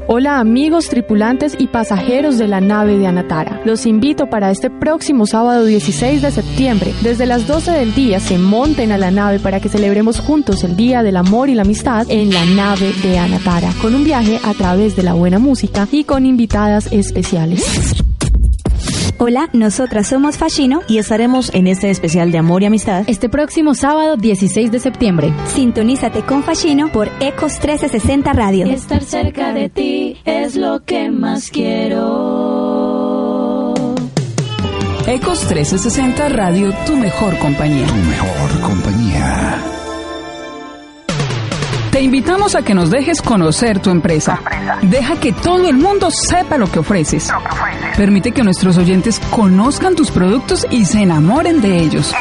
[0.08, 3.60] Hola amigos tripulantes y pasajeros de la nave de Anatara.
[3.64, 6.94] Los invito para este próximo sábado 16 de septiembre.
[7.02, 10.76] Desde las 12 del día se monten a la nave para que celebremos juntos el
[10.76, 14.54] Día del Amor y la Amistad en la nave de Anatara, con un viaje a
[14.54, 18.04] través de la buena música y con invitadas especiales.
[19.18, 23.74] Hola, nosotras somos Fashino y estaremos en este especial de amor y amistad este próximo
[23.74, 25.32] sábado 16 de septiembre.
[25.46, 28.66] Sintonízate con Fashino por Ecos 1360 Radio.
[28.66, 32.04] Estar cerca de ti es lo que más quiero.
[35.06, 37.86] Ecos 1360 Radio, tu mejor compañía.
[37.86, 39.75] Tu mejor compañía.
[41.96, 44.38] Te invitamos a que nos dejes conocer tu empresa.
[44.82, 47.32] Deja que todo el mundo sepa lo que ofreces.
[47.96, 52.12] Permite que nuestros oyentes conozcan tus productos y se enamoren de ellos.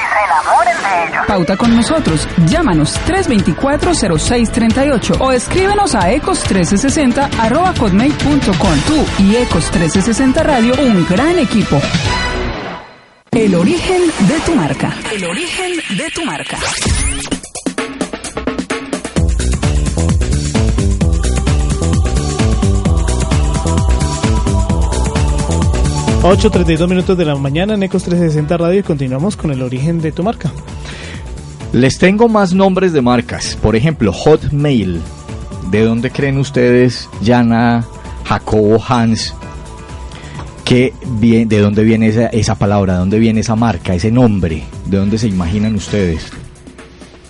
[1.27, 2.25] Pauta con nosotros.
[2.45, 8.79] Llámanos 324-0638 o escríbenos a ecos1360 hotmail.com.
[8.87, 11.81] Tú y Ecos 1360 Radio, un gran equipo.
[13.29, 14.95] El origen de tu marca.
[15.11, 16.57] El origen de tu marca.
[26.25, 30.11] 8.32 minutos de la mañana en Ecos 360 Radio y continuamos con el origen de
[30.11, 30.51] tu marca.
[31.71, 33.55] Les tengo más nombres de marcas.
[33.61, 35.01] Por ejemplo, Hotmail.
[35.69, 37.85] ¿De dónde creen ustedes, Yana,
[38.23, 39.35] Jacobo, Hans?
[40.63, 42.93] Que ¿De dónde viene esa, esa palabra?
[42.93, 44.63] ¿De dónde viene esa marca, ese nombre?
[44.87, 46.31] ¿De dónde se imaginan ustedes?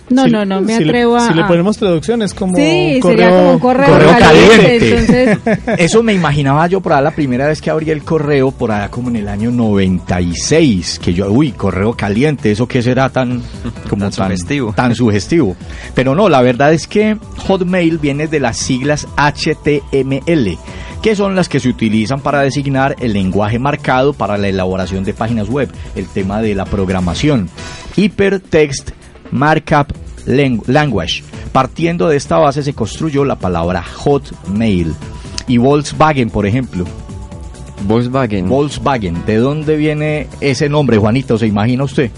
[0.10, 1.28] No, no, no, me atrevo a...
[1.28, 4.98] Si le ponemos traducción es como sí, correo, sería como correo, correo caliente.
[4.98, 5.40] Entonces...
[5.80, 8.90] Eso me imaginaba yo por ahí la primera vez que abrí el correo, por allá
[8.90, 13.42] como en el año 96, que yo, uy, correo caliente, eso que será tan,
[13.90, 14.74] como tan, sugestivo.
[14.74, 15.56] tan sugestivo.
[15.94, 20.58] Pero no, la verdad es que Hotmail viene de las siglas HTML
[21.02, 25.14] que son las que se utilizan para designar el lenguaje marcado para la elaboración de
[25.14, 27.48] páginas web, el tema de la programación.
[27.96, 28.90] Hypertext
[29.32, 29.94] Markup
[30.26, 31.24] Language.
[31.52, 34.94] Partiendo de esta base se construyó la palabra Hotmail.
[35.48, 36.86] Y Volkswagen, por ejemplo.
[37.88, 38.50] Volkswagen.
[38.50, 39.26] Volkswagen.
[39.26, 41.38] ¿De dónde viene ese nombre, Juanito?
[41.38, 42.12] ¿Se imagina usted?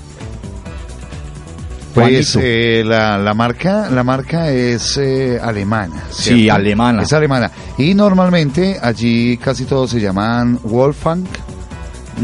[1.94, 6.04] Pues eh, la, la, marca la marca es eh, alemana.
[6.12, 6.42] ¿cierto?
[6.42, 7.02] Sí, alemana.
[7.02, 7.52] Es alemana.
[7.78, 11.26] Y normalmente allí casi todos se llaman Wolfgang.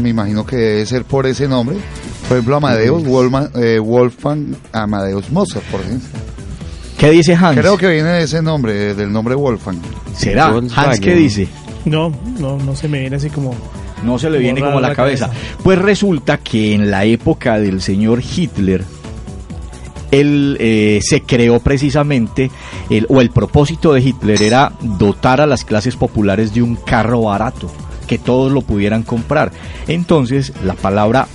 [0.00, 1.76] Me imagino que debe ser por ese nombre.
[2.28, 6.08] Por ejemplo, Amadeus, Wolfman, eh, Wolfgang Amadeus Mozart, por ejemplo.
[6.98, 7.58] ¿Qué dice Hans?
[7.58, 9.78] Creo que viene de ese nombre, del nombre Wolfgang.
[10.16, 10.46] ¿Será?
[10.46, 11.48] Hans, ¿qué dice?
[11.84, 13.54] No, no, no se me viene así como...
[14.02, 15.28] No se le viene Como la la cabeza.
[15.28, 15.58] cabeza.
[15.62, 18.84] Pues resulta que en la época del señor Hitler,
[20.10, 22.50] él eh, se creó precisamente,
[22.90, 27.22] el, o el propósito de Hitler era dotar a las clases populares de un carro
[27.22, 27.70] barato,
[28.04, 29.52] que todos lo pudieran comprar.
[29.88, 31.28] Entonces, la palabra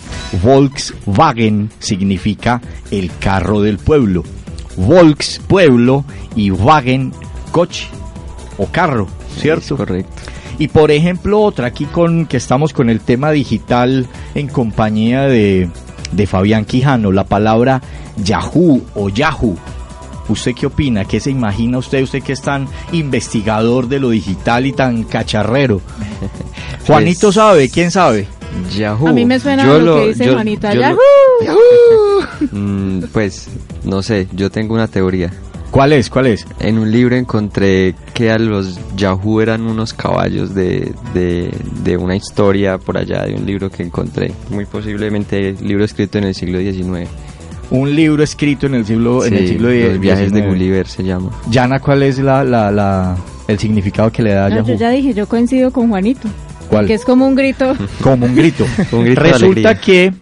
[0.43, 4.23] Volkswagen significa el carro del pueblo.
[4.77, 6.05] Volks, pueblo,
[6.36, 7.12] y Wagen,
[7.51, 7.88] coche
[8.58, 9.73] o carro, ¿cierto?
[9.73, 10.13] Es correcto.
[10.58, 15.69] Y por ejemplo, otra aquí con que estamos con el tema digital en compañía de,
[16.12, 17.82] de Fabián Quijano, la palabra
[18.17, 19.58] Yahoo o Yahoo.
[20.30, 21.06] ¿Usted qué opina?
[21.06, 22.04] ¿Qué se imagina usted?
[22.04, 25.82] Usted que es tan investigador de lo digital y tan cacharrero.
[26.88, 28.28] Juanito Pues- sabe, ¿quién sabe?
[28.76, 29.08] Yahoo.
[29.08, 30.74] A mí me suena Yo lo, que dice yo- Juanita.
[30.74, 30.82] yo
[31.44, 32.48] ¡Yahoo!
[32.52, 33.48] Mm, pues,
[33.84, 35.32] no sé, yo tengo una teoría.
[35.72, 36.10] ¿Cuál es?
[36.10, 36.48] ¿Cuál es?
[36.60, 41.52] En un libro encontré que a los Yahoo eran unos caballos de, de,
[41.84, 44.32] de una historia por allá, de un libro que encontré.
[44.50, 47.08] Muy posiblemente libro escrito en el siglo XIX.
[47.71, 50.41] Un libro escrito en el siglo, en el Sí, siglo de- Los viajes de.
[50.41, 51.29] Gulliver se llama.
[51.51, 53.15] Yana, ¿cuál es la, la, la-
[53.47, 54.67] el significado que le da a No, Yahoo?
[54.69, 56.27] yo ya dije, yo coincido con Juanito.
[56.69, 56.88] ¿Cuál?
[56.88, 57.75] Que es como un grito.
[58.01, 58.65] como un grito.
[58.91, 60.13] Un grito de Resulta que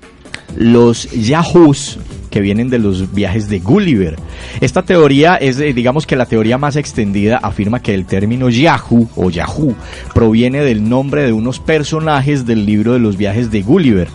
[0.58, 4.18] los Yahoos que vienen de los viajes de Gulliver.
[4.60, 9.08] Esta teoría es, eh, digamos que la teoría más extendida afirma que el término Yahoo
[9.16, 9.74] o Yahoo
[10.14, 14.10] proviene del nombre de unos personajes del libro de los viajes de Gulliver,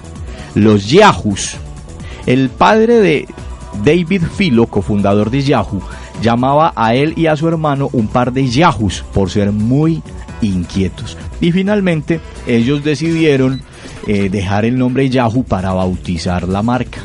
[0.54, 1.56] los Yahoos.
[2.26, 3.28] El padre de
[3.84, 5.82] David Philo, cofundador de Yahoo,
[6.22, 10.02] llamaba a él y a su hermano un par de Yahoos por ser muy
[10.40, 11.16] inquietos.
[11.40, 13.62] Y finalmente ellos decidieron
[14.06, 17.00] eh, dejar el nombre Yahoo para bautizar la marca.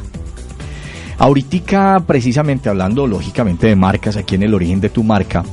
[1.19, 5.43] Ahorita, precisamente hablando lógicamente de marcas, aquí en el origen de tu marca,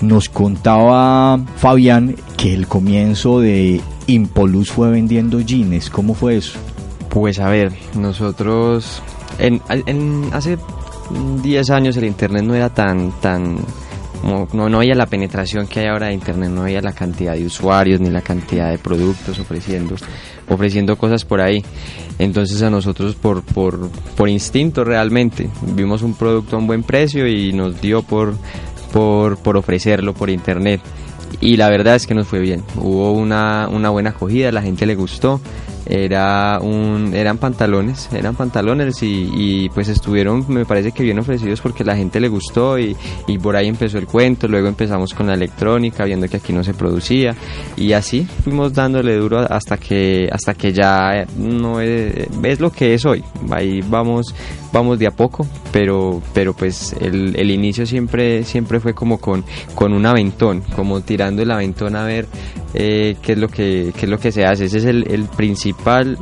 [0.00, 5.88] nos contaba Fabián que el comienzo de Impolus fue vendiendo jeans.
[5.88, 6.58] ¿Cómo fue eso?
[7.10, 9.02] Pues a ver, nosotros
[9.38, 10.58] en, hace
[11.42, 13.58] 10 años el internet no era tan tan
[14.24, 17.44] no, no había la penetración que hay ahora de internet, no había la cantidad de
[17.44, 19.96] usuarios ni la cantidad de productos ofreciendo
[20.48, 21.64] ofreciendo cosas por ahí.
[22.18, 27.26] Entonces a nosotros por, por, por instinto realmente vimos un producto a un buen precio
[27.26, 28.34] y nos dio por,
[28.92, 30.80] por, por ofrecerlo por internet.
[31.40, 32.62] Y la verdad es que nos fue bien.
[32.76, 35.40] Hubo una, una buena acogida, la gente le gustó
[35.86, 41.84] era un eran pantalones eran pantalones y, pues estuvieron me parece que bien ofrecidos porque
[41.84, 45.34] la gente le gustó y, y, por ahí empezó el cuento luego empezamos con la
[45.34, 47.34] electrónica viendo que aquí no se producía
[47.76, 52.94] y así fuimos dándole duro hasta que hasta que ya no es, es lo que
[52.94, 53.22] es hoy.
[53.50, 54.34] Ahí vamos
[54.72, 59.44] vamos de a poco pero pero pues el, el inicio siempre siempre fue como con
[59.74, 62.26] con un aventón como tirando el aventón a ver
[62.74, 64.64] eh, qué es lo que qué es lo que se hace.
[64.64, 65.24] Ese es el, el
[65.74, 66.18] principal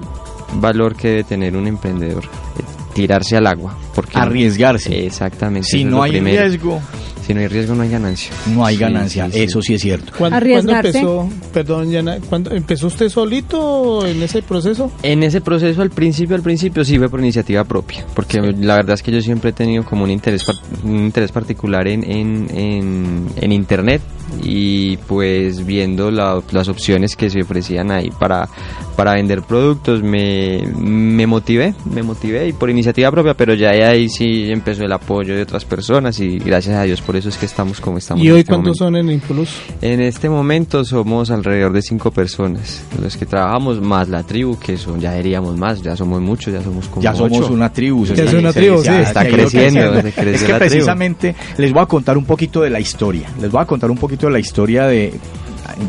[0.55, 2.63] valor que debe tener un emprendedor eh,
[2.95, 5.07] tirarse al agua porque arriesgarse.
[5.07, 6.81] Exactamente si no hay riesgo.
[7.27, 8.33] Si no hay riesgo no hay ganancia.
[8.53, 10.13] No hay ganancia, eso sí es cierto.
[10.19, 14.91] ¿Cuándo, empezó, perdón, Yana, ¿cuándo empezó usted solito en ese proceso?
[15.05, 18.95] En ese proceso al principio, al principio sí fue por iniciativa propia, porque la verdad
[18.95, 20.43] es que yo siempre he tenido como un interés,
[20.83, 24.03] un interés particular en, en, en, internet
[24.43, 28.49] y pues viendo las opciones que se ofrecían ahí para,
[28.97, 34.09] para vender productos me, me motivé, me motivé y por iniciativa propia, pero ya ahí
[34.09, 37.47] sí empezó el apoyo de otras personas y gracias a Dios por eso es que
[37.47, 38.23] estamos como estamos.
[38.23, 39.51] ¿Y hoy este cuántos son en Impulus?
[39.81, 44.77] En este momento somos alrededor de cinco personas, los que trabajamos más la tribu, que
[44.77, 48.25] son ya diríamos más, ya somos muchos, ya somos como Ya somos una tribu, ya
[48.25, 48.91] es una tribu, sí.
[48.91, 49.95] está creciendo.
[49.99, 53.65] es que precisamente les voy a contar un poquito de la historia, les voy a
[53.65, 55.13] contar un poquito de la historia de,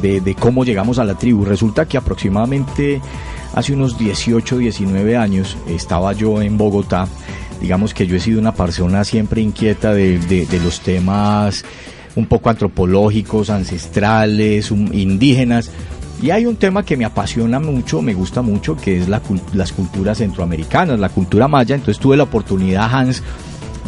[0.01, 1.45] de, de cómo llegamos a la tribu.
[1.45, 3.01] Resulta que aproximadamente
[3.55, 7.07] hace unos 18, 19 años estaba yo en Bogotá
[7.63, 11.63] digamos que yo he sido una persona siempre inquieta de, los temas
[12.15, 15.71] un poco antropológicos, ancestrales, indígenas.
[16.21, 19.21] Y hay un tema que me apasiona mucho, me gusta mucho, que es la,
[19.53, 21.73] las culturas centroamericanas, la cultura maya.
[21.73, 23.23] Entonces tuve la oportunidad, Hans,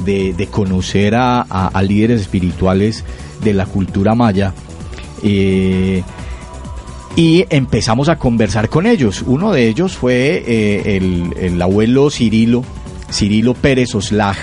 [0.05, 3.03] de, conocer a, líderes espirituales
[3.43, 4.53] de la cultura maya.
[5.23, 6.03] Eh,
[7.15, 9.23] y empezamos a conversar con ellos.
[9.25, 12.63] Uno de ellos fue eh, el, el abuelo Cirilo,
[13.11, 14.35] Cirilo Pérez Oslag.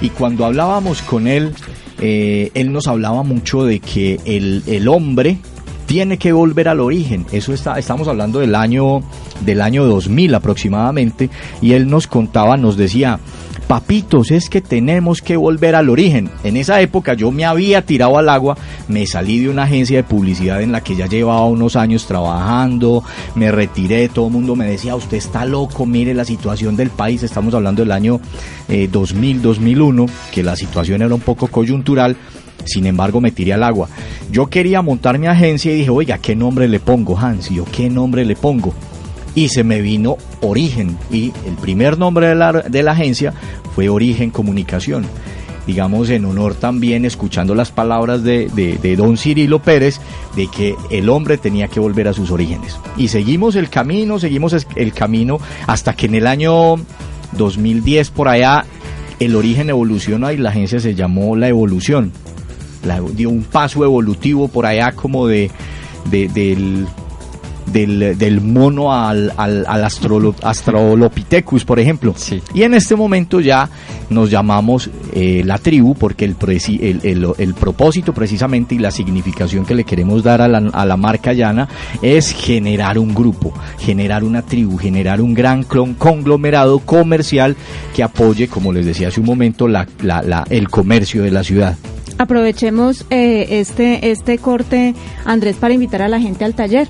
[0.00, 1.52] Y cuando hablábamos con él,
[2.00, 5.38] eh, él nos hablaba mucho de que el, el, hombre
[5.86, 7.26] tiene que volver al origen.
[7.32, 9.02] Eso está, estamos hablando del año,
[9.44, 11.30] del año 2000 aproximadamente.
[11.62, 13.18] Y él nos contaba, nos decía,
[13.66, 16.30] papitos, es que tenemos que volver al origen.
[16.44, 18.56] En esa época yo me había tirado al agua,
[18.88, 23.02] me salí de una agencia de publicidad en la que ya llevaba unos años trabajando,
[23.34, 27.22] me retiré, todo el mundo me decía, usted está loco, mire la situación del país,
[27.22, 28.20] estamos hablando del año
[28.68, 32.16] 2000, eh, 2001, que la situación era un poco coyuntural.
[32.64, 33.88] Sin embargo, me tiré al agua.
[34.30, 37.50] Yo quería montar mi agencia y dije, oiga, ¿qué nombre le pongo, Hans?
[37.50, 38.74] Yo, ¿qué nombre le pongo?
[39.36, 43.32] Y se me vino Origen y el primer nombre de la, de la agencia
[43.76, 45.06] fue Origen Comunicación
[45.66, 50.00] digamos, en honor también, escuchando las palabras de, de, don Cirilo Pérez,
[50.36, 52.78] de que el hombre tenía que volver a sus orígenes.
[52.96, 56.76] Y seguimos el camino, seguimos el camino hasta que en el año
[57.32, 58.64] 2010 por allá
[59.18, 62.12] el origen evoluciona y la agencia se llamó La Evolución.
[63.14, 65.50] Dio un paso evolutivo por allá como de,
[66.08, 66.86] de del
[67.76, 72.14] del, del mono al, al, al Astrolopithecus, por ejemplo.
[72.54, 73.68] Y en este momento ya
[74.08, 79.66] nos llamamos eh, la tribu porque el, el, el, el, propósito precisamente y la significación
[79.66, 81.68] que le queremos dar a la, a la marca llana
[82.00, 87.56] es generar un grupo, generar una tribu, generar un gran conglomerado comercial
[87.94, 91.44] que apoye, como les decía hace un momento, la, la, la, el comercio de la
[91.44, 91.76] ciudad.
[92.18, 94.94] Aprovechemos eh, este, este corte,
[95.26, 96.88] Andrés, para invitar a la gente al taller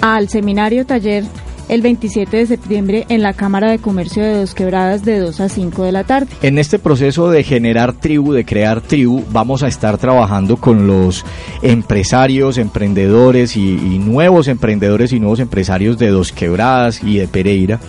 [0.00, 1.24] al seminario taller
[1.68, 5.48] el 27 de septiembre en la Cámara de Comercio de Dos Quebradas de 2 a
[5.48, 6.28] 5 de la tarde.
[6.42, 11.24] En este proceso de generar tribu, de crear tribu, vamos a estar trabajando con los
[11.62, 17.80] empresarios, emprendedores y, nuevos emprendedores y nuevos empresarios de Dos Quebradas y de Pereira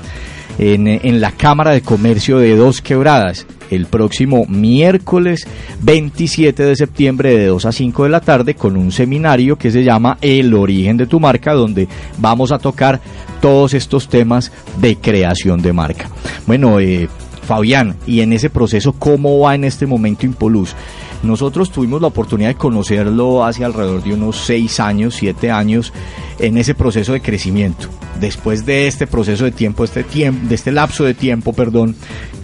[0.58, 5.48] en, en la Cámara de Comercio de Dos Quebradas el próximo miércoles
[5.82, 9.84] 27 de septiembre de 2 a 5 de la tarde con un seminario que se
[9.84, 11.88] llama El origen de tu marca donde
[12.18, 13.00] vamos a tocar
[13.42, 16.10] todos estos temas de creación de marca.
[16.46, 17.08] Bueno, eh,
[17.44, 20.76] Fabián, y en ese proceso, ¿cómo va en este momento Impolus?
[21.24, 25.94] Nosotros tuvimos la oportunidad de conocerlo hace alrededor de unos 6 años, 7 años,
[26.40, 27.88] en ese proceso de crecimiento.
[28.20, 31.96] Después de este proceso de tiempo, este tiempo, de este lapso de tiempo, perdón,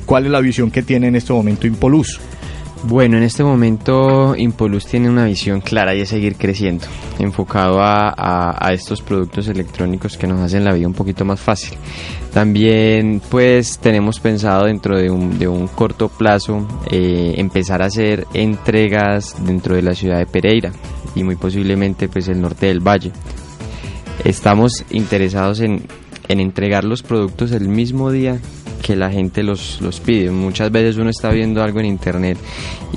[0.05, 2.19] ¿cuál es la visión que tiene en este momento Impolus?
[2.85, 6.85] Bueno, en este momento Impolus tiene una visión clara y es seguir creciendo,
[7.17, 11.77] enfocado a, a, estos productos electrónicos que nos hacen la vida un poquito más fácil.
[12.33, 18.27] También pues tenemos pensado dentro de un, de un corto plazo eh, empezar a hacer
[18.33, 20.73] entregas dentro de la ciudad de Pereira
[21.15, 23.13] y muy posiblemente pues el norte del valle.
[24.25, 25.85] Estamos interesados en,
[26.27, 28.41] en entregar los productos el mismo día
[28.83, 30.29] que la gente los, los pide.
[30.29, 32.37] Muchas veces uno está viendo algo en internet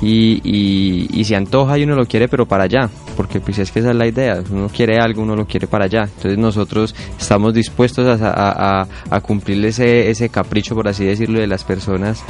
[0.01, 3.71] y, y, y, se antoja y uno lo quiere pero para allá, porque pues es
[3.71, 6.03] que esa es la idea, uno quiere algo, uno lo quiere para allá.
[6.03, 11.47] Entonces nosotros estamos dispuestos a, a, a, cumplir ese, ese capricho, por así decirlo, de
[11.47, 12.21] las personas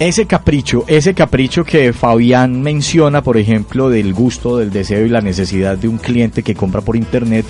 [0.00, 5.20] ese capricho, ese capricho que Fabián menciona, por ejemplo, del gusto, del deseo y la
[5.20, 7.44] necesidad de un cliente que compra por internet,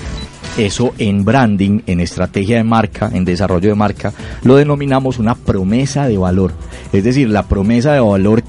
[0.57, 6.09] eso en branding, en estrategia de marca, en desarrollo de marca, lo denominamos una promesa
[6.09, 6.53] de valor.
[6.93, 8.43] Es decir, la promesa de valor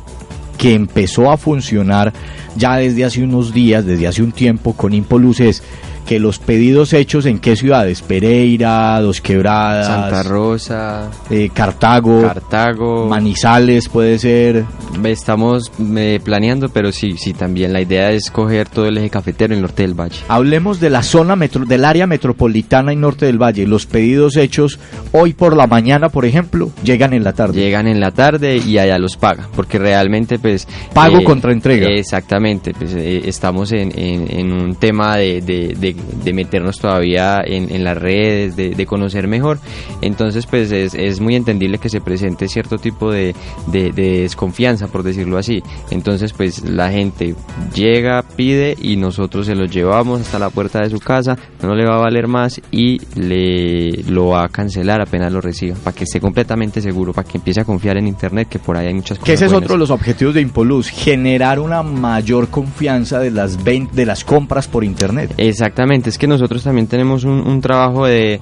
[0.57, 2.13] que empezó a funcionar
[2.55, 5.61] ya desde hace unos días, desde hace un tiempo con Impolus es
[6.09, 8.01] que los pedidos hechos en qué ciudades?
[8.01, 14.65] Pereira, Dos Quebradas, Santa Rosa, eh, Cartago, Cartago, Manizales puede ser.
[15.03, 19.53] Estamos eh, planeando, pero sí, sí, también la idea es coger todo el eje cafetero
[19.53, 20.17] en el norte del valle.
[20.27, 23.67] Hablemos de la zona metro, del área metropolitana y norte del valle.
[23.67, 24.79] Los pedidos hechos
[25.11, 27.61] hoy por la mañana, por ejemplo, llegan en la tarde.
[27.61, 31.87] Llegan en la tarde y allá los paga, porque realmente pues pago eh, contra entrega.
[31.87, 37.73] Exactamente, pues estamos en, en, en, un tema de, de, de de meternos todavía en,
[37.73, 39.59] en las redes, de, de, conocer mejor.
[40.01, 43.35] Entonces, pues es, es, muy entendible que se presente cierto tipo de,
[43.67, 45.63] de, de, desconfianza, por decirlo así.
[45.91, 47.35] Entonces, pues la gente
[47.73, 51.85] llega, pide y nosotros se lo llevamos hasta la puerta de su casa, no le
[51.85, 56.03] va a valer más y le lo va a cancelar apenas lo reciba, para que
[56.03, 59.17] esté completamente seguro, para que empiece a confiar en Internet, que por ahí hay muchas
[59.17, 59.25] cosas.
[59.25, 63.57] Que ese es otro de los objetivos de Impolus, generar una mayor confianza de las,
[63.63, 65.33] de las compras por Internet.
[65.37, 68.39] Exactamente es que nosotros también tenemos un, trabajo de,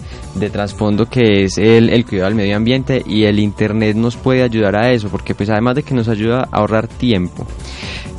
[0.51, 4.91] trasfondo que es el, cuidado del medio ambiente y el Internet nos puede ayudar a
[4.91, 7.45] eso, porque pues además de que nos ayuda a ahorrar tiempo,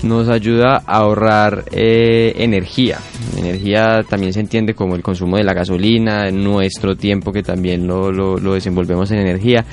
[0.05, 2.99] nos ayuda a ahorrar eh, energía.
[3.37, 8.55] Energía también se entiende como el consumo de la gasolina, nuestro tiempo que también lo
[8.55, 9.65] desenvolvemos en energía.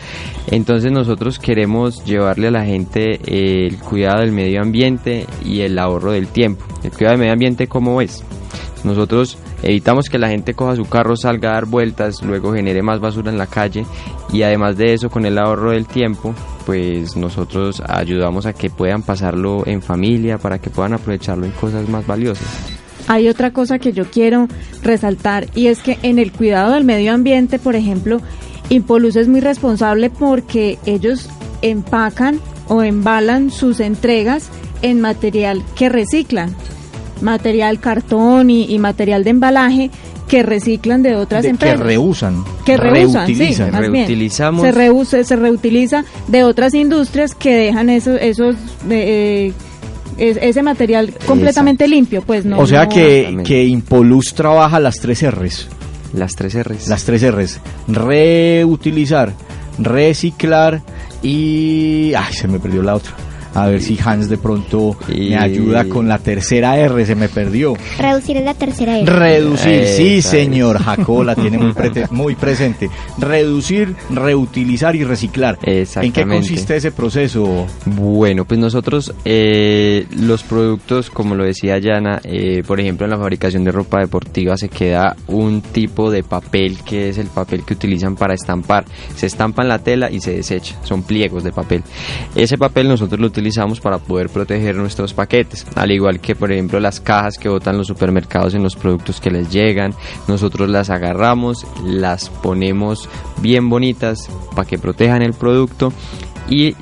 [0.48, 5.78] Entonces nosotros queremos llevarle a la gente eh, el cuidado del medio ambiente y el
[5.78, 6.66] ahorro del tiempo.
[6.84, 8.24] El cuidado del medio ambiente, ¿cómo es?
[8.86, 13.00] Nosotros evitamos que la gente coja su carro, salga a dar vueltas, luego genere más
[13.00, 13.84] basura en la calle
[14.32, 16.36] y además de eso con el ahorro del tiempo,
[16.68, 21.90] pues nosotros ayudamos a que puedan pasarlo en familia para que puedan aprovecharlo en cosas
[21.90, 22.48] más valiosas.
[23.08, 24.48] Hay otra cosa que yo quiero
[24.84, 28.22] resaltar y es que en el cuidado del medio ambiente, por ejemplo,
[28.70, 31.28] Impolus es muy responsable porque ellos
[31.64, 34.50] empacan o embalan sus entregas
[34.84, 36.56] en material que reciclan
[37.22, 39.92] material cartón y, y, material de embalaje
[40.28, 41.78] que reciclan de otras de empresas.
[41.78, 42.44] Que reusan.
[42.66, 44.62] Que reusan, sí, más Reutilizamos.
[44.62, 44.74] Bien.
[44.74, 48.56] Se, reusa, se reutiliza de otras industrias que dejan esos, esos
[48.90, 49.54] eh,
[50.18, 51.96] es, ese material completamente Exacto.
[51.96, 52.60] limpio, pues no.
[52.60, 55.68] O sea no, que, que Impolus trabaja las tres R's.
[56.14, 56.88] Las tres R's.
[56.88, 57.60] Las tres R's.
[57.88, 59.34] Reutilizar,
[59.78, 60.82] reciclar
[61.22, 62.14] y...
[62.16, 63.14] Ay, se me perdió la otra.
[63.56, 65.30] A ver si Hans de pronto y...
[65.30, 67.74] me ayuda con la tercera R, se me perdió.
[67.98, 69.10] Reducir es la tercera R.
[69.10, 72.90] Reducir, eh, sí señor, Jacob la tiene muy, pre muy, presente.
[73.18, 75.58] Reducir, reutilizar y reciclar.
[75.64, 77.66] ¿En qué consiste ese proceso?
[77.86, 83.18] Bueno, pues nosotros eh, los productos, como lo decía Yana, eh, por ejemplo en la
[83.18, 87.74] fabricación de ropa deportiva se queda un tipo de papel que es el papel que
[87.74, 88.84] utilizan para estampar.
[89.16, 91.84] Se estampa en la tela y se desecha, son pliegos de papel.
[92.36, 96.52] Ese papel nosotros lo utilizamos utilizamos para poder proteger nuestros paquetes, al igual que por
[96.52, 99.94] ejemplo las cajas que botan los supermercados en los productos que les llegan,
[100.28, 103.08] nosotros las agarramos, las ponemos
[103.44, 105.94] bien bonitas para que protejan el producto
[106.50, 106.74] y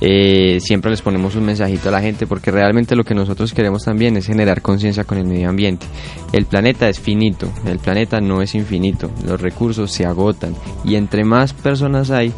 [0.00, 3.84] eh, siempre les ponemos un mensajito a la gente porque realmente lo que nosotros queremos
[3.84, 5.86] también es generar conciencia con el medio ambiente.
[6.32, 10.54] El planeta es finito, el planeta no es infinito, los recursos se agotan
[10.84, 12.32] y entre más personas hay,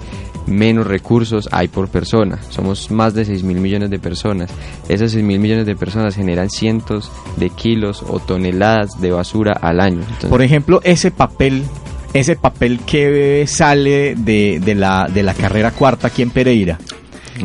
[0.46, 2.38] menos recursos hay por persona.
[2.48, 4.50] Somos más de 6 mil millones de personas.
[4.88, 9.80] Esas 6 mil millones de personas generan cientos de kilos o toneladas de basura al
[9.80, 10.02] año.
[10.28, 11.64] por ejemplo, ese papel
[12.12, 16.78] ese papel que sale de, de, la, de la carrera cuarta aquí en Pereira.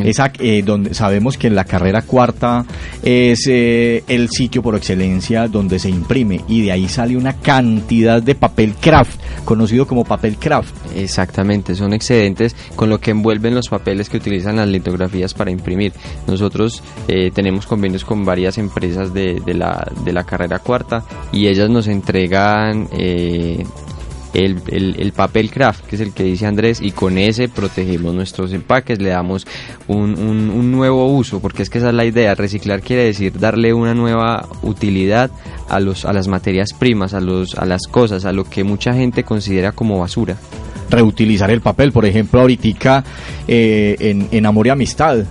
[0.04, 2.66] Esa, eh, donde sabemos que la carrera cuarta
[3.04, 8.22] es eh, el sitio por excelencia donde se imprime y de ahí sale una cantidad
[8.22, 10.74] de papel craft, conocido como papel craft.
[10.96, 15.94] Exactamente, son excedentes con lo que envuelven los papeles que utilizan las litografías para imprimir.
[16.28, 21.48] Nosotros eh, tenemos convenios con varias empresas de, de, la, de la carrera cuarta y
[21.48, 22.88] ellas nos entregan
[24.36, 29.02] el, papel craft, que es el que dice Andrés, y con ese protegemos nuestros empaques,
[29.02, 29.48] le damos
[29.88, 33.74] un, un, nuevo uso, porque es que esa es la idea, reciclar quiere decir darle
[33.74, 35.32] una nueva utilidad
[35.70, 38.94] a, los, a las materias primas, a, los, a las cosas, a lo que mucha
[38.94, 40.38] gente considera como basura
[40.90, 41.92] reutilizar el papel.
[41.92, 43.04] Por ejemplo, ahorita
[43.48, 45.26] eh, en, en Amor y Amistad,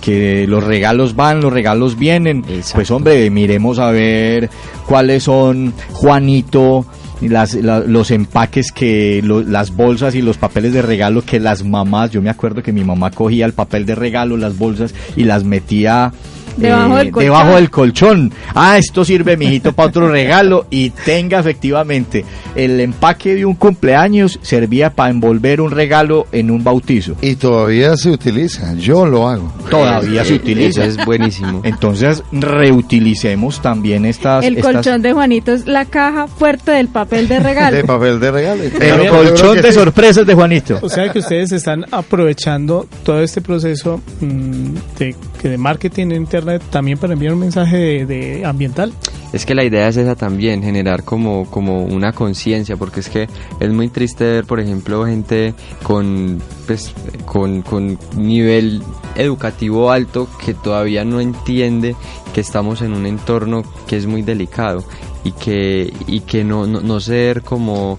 [0.00, 2.44] que los regalos van, los regalos vienen.
[2.74, 4.50] Pues hombre, miremos a ver
[4.86, 6.84] cuáles son Juanito,
[7.20, 12.22] las, los empaques que las bolsas y los papeles de regalo que las mamás, yo
[12.22, 16.12] me acuerdo que mi mamá cogía el papel de regalo, las bolsas y las metía
[16.56, 17.24] Debajo, del colchón.
[17.24, 18.32] debajo del colchón.
[18.54, 20.66] Ah, esto sirve, mijito, para otro regalo.
[20.70, 22.24] Y tenga efectivamente
[22.54, 27.16] el empaque de un cumpleaños servía para envolver un regalo en un bautizo.
[27.20, 28.74] Y todavía se utiliza.
[28.74, 29.52] Yo lo hago.
[29.70, 30.84] Todavía se utiliza.
[30.84, 31.60] es buenísimo.
[31.64, 34.44] Entonces, reutilicemos también estas.
[34.44, 37.76] El colchón de Juanito es la caja fuerte del papel de regalo.
[37.76, 38.62] de papel de regalo.
[38.62, 40.78] El colchón de sorpresas de Juanito.
[40.82, 46.98] O sea que ustedes están aprovechando todo este proceso mm, de, de marketing interno también
[46.98, 48.92] para enviar un mensaje de, ambiental.
[49.32, 53.28] Es que la idea es esa también, generar como, como una conciencia, porque es que
[53.58, 56.92] es muy triste ver, por ejemplo, gente con, pues,
[57.24, 58.82] con, con nivel
[59.16, 61.96] educativo alto que todavía no entiende
[62.32, 64.84] que estamos en un entorno que es muy delicado
[65.24, 67.98] y que, y que no, no, ser como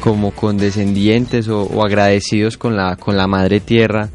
[0.00, 4.08] como condescendientes o, o, agradecidos con la, con la madre tierra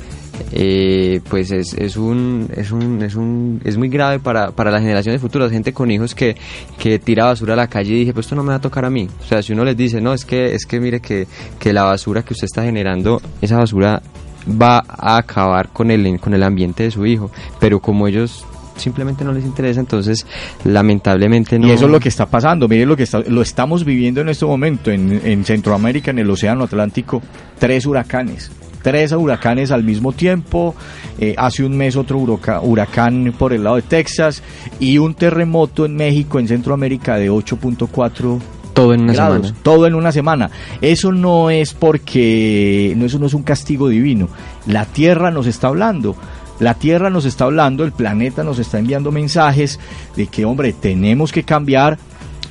[0.51, 4.81] eh, pues es, es, un, es, un, es, un, es muy grave para, para las
[4.81, 6.35] generaciones futuras, gente con hijos que,
[6.77, 8.85] que tira basura a la calle y dije, pues esto no me va a tocar
[8.85, 9.07] a mí.
[9.21, 11.27] O sea, si uno les dice, no, es que, es que mire que,
[11.59, 14.01] que la basura que usted está generando, esa basura
[14.49, 18.45] va a acabar con el, con el ambiente de su hijo, pero como ellos
[18.77, 20.25] simplemente no les interesa, entonces
[20.63, 21.67] lamentablemente no.
[21.67, 24.29] Y eso es lo que está pasando, miren lo que está, lo estamos viviendo en
[24.29, 27.21] este momento en, en Centroamérica, en el Océano Atlántico,
[27.59, 28.51] tres huracanes
[28.81, 30.75] tres huracanes al mismo tiempo,
[31.19, 34.43] eh, hace un mes otro huracán, por el lado de Texas
[34.79, 38.39] y un terremoto en México, en Centroamérica de 8.4
[38.73, 39.53] todo en una semana.
[39.63, 40.51] Todo en una semana.
[40.81, 44.29] Eso no es porque, no, eso no es un castigo divino.
[44.65, 46.15] La Tierra nos está hablando.
[46.59, 49.79] La Tierra nos está hablando, el planeta nos está enviando mensajes
[50.15, 51.97] de que, hombre, tenemos que cambiar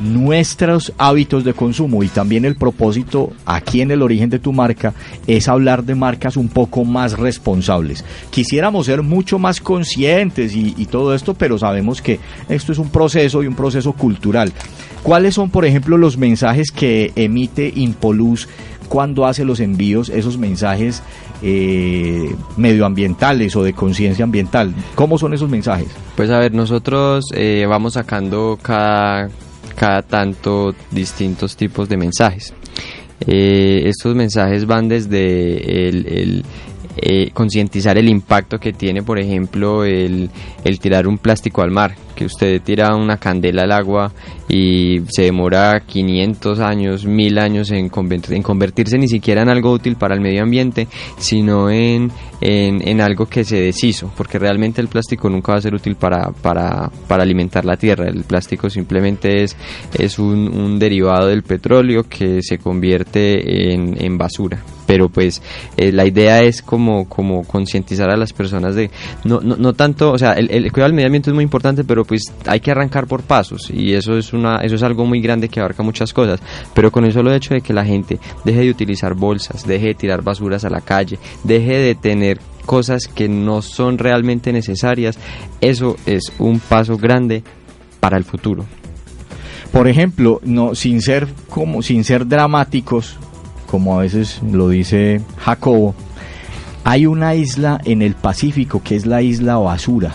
[0.01, 4.95] nuestros hábitos de consumo y también el propósito aquí en el origen de tu marca
[5.27, 8.05] es hablar de marcas un poco más responsables.
[8.31, 13.43] Quisiéramos ser mucho más conscientes y, todo esto, pero sabemos que esto es un proceso
[13.43, 14.53] y un proceso cultural.
[15.03, 18.49] ¿Cuáles son, por ejemplo, los mensajes que emite Impoluz
[18.89, 21.03] cuando hace los envíos, esos mensajes
[21.43, 24.75] eh, medioambientales o de conciencia ambiental?
[24.95, 25.89] ¿Cómo son esos mensajes?
[26.17, 29.31] Pues a ver, nosotros eh, vamos sacando cada
[29.81, 32.53] cada tanto distintos tipos de mensajes.
[33.27, 36.45] Eh, estos mensajes van desde el,
[36.99, 40.29] eh, concientizar el impacto que tiene, por ejemplo, el,
[40.65, 44.13] el, tirar un plástico al mar, que usted tira una candela al agua
[44.49, 47.91] y se demora 500 años, 1000 años en,
[48.31, 50.89] en convertirse ni siquiera en algo útil para el medio ambiente,
[51.19, 55.75] sino en, en, algo que se deshizo, porque realmente el plástico nunca va a ser
[55.75, 59.57] útil para, para, para alimentar la tierra, el plástico simplemente es,
[59.99, 64.63] es un, derivado del petróleo que se convierte en, en basura.
[64.87, 65.41] Pero pues
[65.77, 68.91] eh, la idea es como, como concientizar a las personas de,
[69.23, 72.00] no, no, no tanto, o sea, el, cuidado del medio ambiente es muy importante, pero
[72.05, 75.49] pues hay que arrancar por pasos y eso es, una, eso es algo muy grande
[75.49, 76.41] que abarca muchas cosas,
[76.75, 79.95] pero con el solo hecho de que la gente deje de utilizar bolsas, deje de
[79.95, 85.19] tirar basuras a la calle, deje de tener cosas que no son realmente necesarias,
[85.61, 87.43] eso es un paso grande
[88.01, 88.65] para el futuro.
[89.73, 93.17] Por ejemplo, no sin ser como sin ser dramáticos,
[93.71, 95.95] como a veces lo dice Jacobo,
[96.85, 100.15] hay una isla en el Pacífico que es la isla Basura.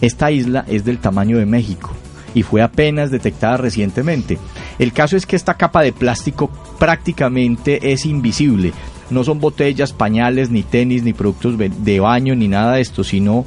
[0.00, 1.90] Esta isla es del tamaño de México
[2.34, 4.38] y fue apenas detectada recientemente.
[4.78, 8.72] El caso es que esta capa de plástico prácticamente es invisible.
[9.08, 13.46] No son botellas, pañales, ni tenis, ni productos de baño, ni nada de esto, sino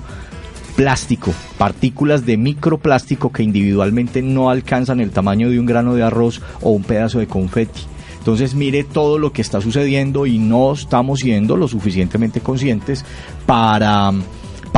[0.75, 6.41] plástico, partículas de microplástico que individualmente no alcanzan el tamaño de un grano de arroz
[6.61, 7.81] o un pedazo de confeti.
[8.17, 13.05] Entonces mire todo lo que está sucediendo y no estamos siendo lo suficientemente conscientes
[13.45, 14.13] para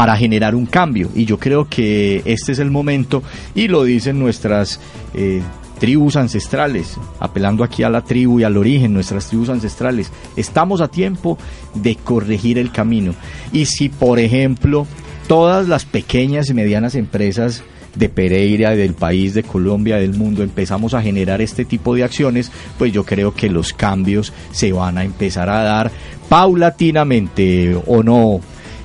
[0.02, 3.22] para generar un cambio y yo creo que este es el momento
[3.54, 4.80] y lo dicen nuestras
[5.14, 5.44] eh,
[5.78, 10.88] tribus ancestrales, apelando aquí a la tribu y al origen, nuestras tribus ancestrales, estamos a
[10.88, 11.38] tiempo
[11.76, 13.14] de corregir el camino.
[13.54, 14.88] Y si, por ejemplo,
[15.28, 20.96] todas las pequeñas y medianas empresas de Pereira, del país, de Colombia, del mundo, empezamos
[20.96, 25.04] a generar este tipo de acciones, pues yo creo que los cambios se van a
[25.04, 25.92] empezar a dar
[26.28, 28.42] paulatinamente, ¿o no,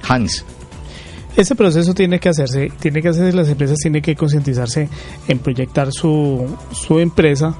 [0.07, 0.45] Hans?
[1.37, 4.89] Ese proceso tiene que hacerse, tiene que hacerse, las empresas tienen que concientizarse
[5.29, 7.55] en proyectar su, su empresa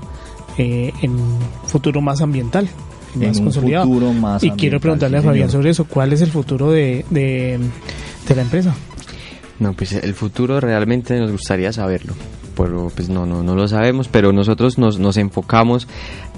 [0.57, 1.19] eh, en
[1.67, 2.69] futuro más ambiental,
[3.15, 3.87] más consolidado.
[4.41, 7.59] y quiero preguntarle a Fabián sobre eso, ¿cuál es el futuro de, de
[8.35, 8.75] la empresa?
[9.59, 12.15] No, pues el futuro realmente nos gustaría saberlo
[12.57, 15.87] pues no, no, no lo sabemos, pero nosotros nos, nos enfocamos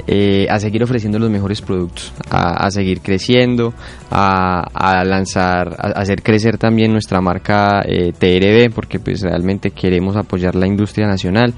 [0.06, 3.72] eh, a seguir ofreciendo los mejores productos, a, seguir creciendo,
[4.10, 10.54] a, lanzar, a, hacer crecer también nuestra marca eh, TRB, porque pues realmente queremos apoyar
[10.54, 11.54] la industria nacional.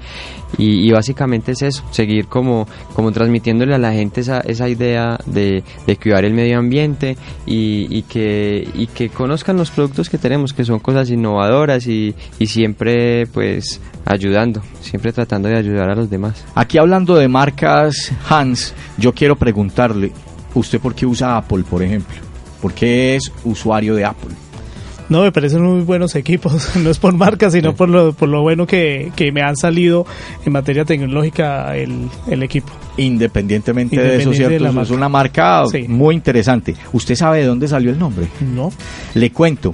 [0.57, 5.63] Y, básicamente es eso, seguir como, como transmitiéndole a la gente esa, esa idea de,
[5.87, 10.51] de cuidar el medio ambiente y, y, que, y que conozcan los productos que tenemos,
[10.51, 14.50] que son cosas innovadoras y, y siempre pues ayudando,
[14.81, 16.43] siempre tratando de ayudar a los demás.
[16.55, 20.11] Aquí hablando de marcas, Hans, yo quiero preguntarle,
[20.53, 22.15] ¿usted por qué usa Apple, por ejemplo?
[22.61, 24.35] ¿Por qué es usuario de Apple?
[25.11, 28.41] No, me parecen muy buenos equipos, no es por marca, sino por lo, por lo
[28.43, 30.05] bueno que, me han salido
[30.45, 32.09] en materia tecnológica el,
[32.41, 32.71] equipo.
[32.95, 34.81] Independientemente de eso, ¿cierto?
[34.81, 36.75] es una marca muy interesante.
[36.93, 38.27] ¿Usted sabe de dónde salió el nombre?
[38.39, 38.71] No.
[39.13, 39.73] Le cuento.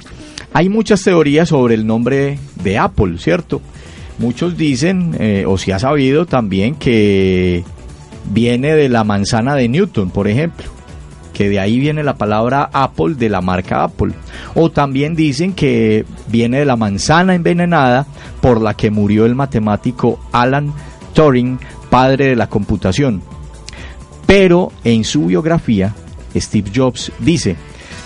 [0.53, 3.61] Hay muchas teorías sobre el nombre de Apple, ¿cierto?
[4.20, 7.63] Muchos dicen, eh, o se ha sabido también, que
[8.32, 10.65] viene de la manzana de Newton, por ejemplo,
[11.34, 14.13] que de ahí viene la palabra Apple de la marca Apple.
[14.55, 18.07] O también dicen que viene de la manzana envenenada
[18.41, 20.74] por la que murió el matemático Alan
[21.13, 21.59] Turing,
[21.91, 23.22] padre de la computación.
[24.26, 25.93] Pero en su biografía,
[26.36, 27.55] Steve Jobs dice,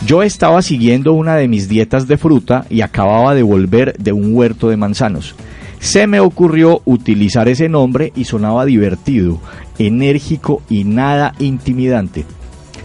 [0.06, 4.36] yo estaba siguiendo una de mis dietas de fruta y acababa de volver de un
[4.36, 5.36] huerto de manzanos
[5.82, 9.40] se me ocurrió utilizar ese nombre y sonaba divertido,
[9.80, 12.24] enérgico y nada intimidante.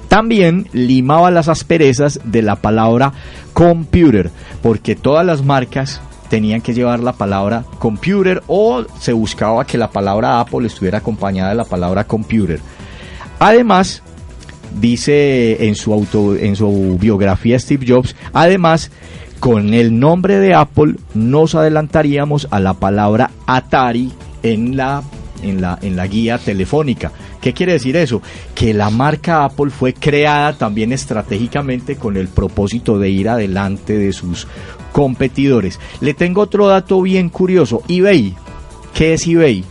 [0.09, 3.13] También limaba las asperezas de la palabra
[3.53, 4.31] computer,
[4.63, 9.91] porque todas las marcas tenían que llevar la palabra computer o se buscaba que la
[9.91, 12.61] palabra Apple estuviera acompañada de la palabra computer.
[13.39, 14.03] Además,
[14.81, 18.91] dice en su auto en su biografía Steve Jobs, además
[19.41, 24.13] con el nombre de Apple nos adelantaríamos a la palabra Atari
[24.43, 25.03] en la,
[25.43, 27.13] en la, en la guía telefónica.
[27.41, 28.23] ¿Qué quiere decir eso?
[28.55, 34.13] Que la marca Apple fue creada también estratégicamente con el propósito de ir adelante de
[34.13, 34.49] sus
[34.93, 35.79] competidores.
[36.01, 37.83] Le tengo otro dato bien curioso.
[37.89, 38.35] eBay.
[38.95, 39.63] ¿Qué es eBay?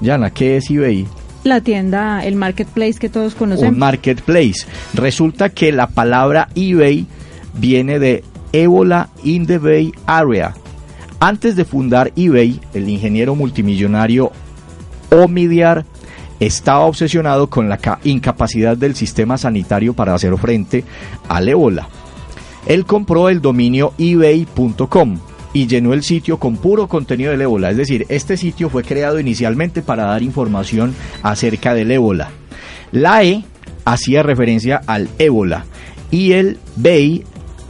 [0.00, 1.06] Yana, ¿qué es eBay?
[1.44, 3.72] La tienda, el marketplace que todos conocemos.
[3.72, 4.66] Un marketplace.
[4.94, 7.06] Resulta que la palabra eBay
[7.54, 10.54] viene de Ebola in the Bay Area.
[11.20, 14.30] Antes de fundar eBay, el ingeniero multimillonario
[15.10, 15.84] Omidyar
[16.40, 20.84] estaba obsesionado con la incapacidad del sistema sanitario para hacer frente
[21.28, 21.88] al ébola.
[22.66, 25.18] Él compró el dominio ebay.com
[25.52, 27.70] y llenó el sitio con puro contenido del ébola.
[27.70, 32.30] Es decir, este sitio fue creado inicialmente para dar información acerca del ébola.
[32.92, 33.44] La E
[33.84, 35.64] hacía referencia al ébola
[36.10, 37.24] y el Bay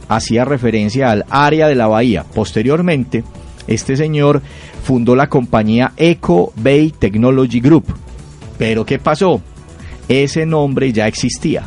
[0.09, 2.25] hacía referencia al área de la bahía.
[2.33, 3.23] Posteriormente,
[3.67, 4.41] este señor
[4.83, 7.85] fundó la compañía Eco Bay Technology Group.
[8.57, 9.41] Pero ¿qué pasó?
[10.09, 11.63] Ese nombre ya existía,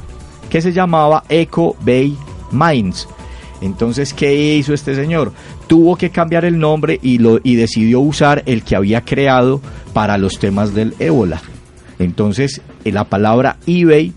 [0.51, 2.17] que se llamaba Eco Bay
[2.51, 3.09] Mines.
[3.63, 5.33] Entonces, ¿qué hizo este señor?
[5.69, 9.61] Tuvo que cambiar el nombre y, lo, y decidió usar el que había creado
[9.93, 11.41] para los temas del ébola.
[12.01, 14.13] Entonces, la palabra eBay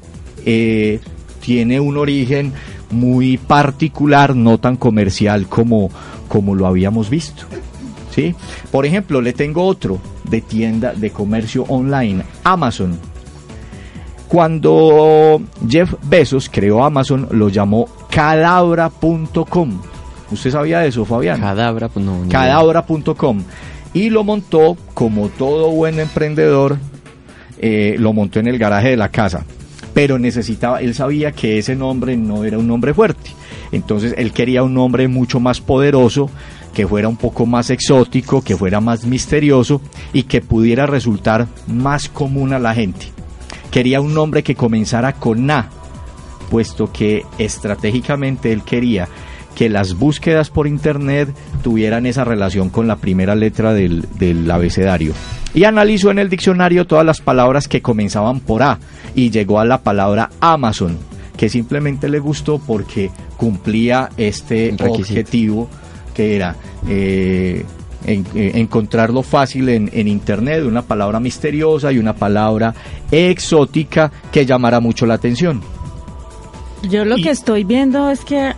[0.46, 1.00] eh,
[1.42, 2.54] tiene un origen
[2.92, 5.90] muy particular, no tan comercial como,
[6.28, 7.44] como lo habíamos visto.
[8.12, 8.34] ¿Sí?
[8.72, 12.98] Por ejemplo, le tengo otro de tienda de comercio online, Amazon.
[14.28, 19.82] Cuando Jeff Bezos creó Amazon, lo llamó cadabra.com.
[20.32, 21.40] ¿Usted sabía eso, Fabián?
[21.40, 22.24] Cadabra, pues no.
[22.30, 23.44] Cadabra.com.
[23.94, 26.78] Y lo montó, como todo buen emprendedor,
[27.60, 29.46] eh, lo montó en el garaje de la casa.
[29.96, 33.32] Pero necesitaba, él sabía que ese nombre no era un nombre fuerte.
[33.72, 36.30] Entonces él quería un nombre mucho más poderoso,
[36.74, 39.82] que fuera un poco más exótico, que fuera más misterioso
[40.14, 43.08] y que pudiera resultar más común a la gente.
[43.72, 45.70] Quería un nombre que comenzara con A,
[46.52, 49.08] puesto que estratégicamente él quería
[49.56, 51.30] que las búsquedas por internet
[51.64, 55.14] tuvieran esa relación con la primera letra del, del, abecedario.
[55.54, 58.80] Y analizó en el diccionario todas las palabras que comenzaban por A
[59.16, 60.98] y llegó a la palabra Amazon,
[61.38, 65.70] que simplemente le gustó porque cumplía este objetivo
[66.14, 66.56] que era
[66.88, 67.66] eh,
[68.06, 72.74] en, eh, encontrarlo fácil en, en, internet, una palabra misteriosa y una palabra
[73.12, 75.62] exótica que llamara mucho la atención.
[76.90, 78.54] Yo lo y, que estoy viendo es que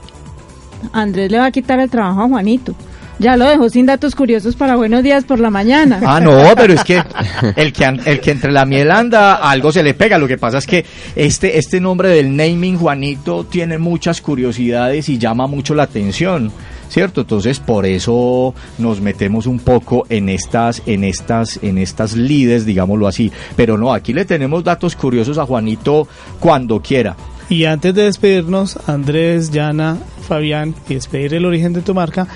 [0.93, 2.75] Andrés le va a quitar el trabajo a Juanito.
[3.19, 5.99] Ya lo dejó sin datos curiosos para buenos días por la mañana.
[6.05, 7.01] Ah, no, pero es que
[7.55, 10.19] el que, el que entre la miel anda, algo se le pega.
[10.19, 15.17] Lo que pasa es que este, este nombre del naming Juanito tiene muchas curiosidades y
[15.17, 16.51] llama mucho la atención.
[16.89, 17.21] ¿cierto?
[17.21, 23.07] Entonces por eso nos metemos un poco en estas, en estas, en estas lides, digámoslo
[23.07, 23.31] así.
[23.55, 26.07] Pero no, aquí le tenemos datos curiosos a Juanito
[26.39, 27.15] cuando quiera.
[27.49, 32.27] Y antes de despedirnos, Andrés, Yana, Fabián, y despedir el origen de tu marca,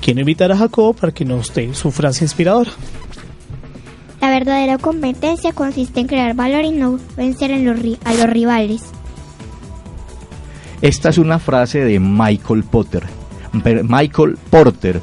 [0.00, 2.70] quiero invitar a Jacob para que nos dé su frase inspiradora.
[4.22, 8.82] La verdadera competencia consiste en crear valor y no vencer en los, a los rivales.
[10.80, 13.04] Esta es una frase de Michael Potter.
[13.52, 15.00] Michael Porter,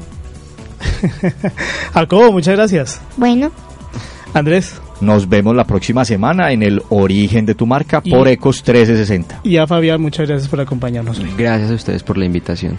[1.93, 3.01] Jacobo, muchas gracias.
[3.17, 3.51] Bueno.
[4.33, 4.81] Andrés.
[5.01, 9.41] Nos vemos la próxima semana en el origen de tu marca por y, Ecos 1360.
[9.45, 11.33] Y a Fabián, muchas gracias por acompañarnos hoy.
[11.39, 12.77] Gracias a ustedes por la invitación.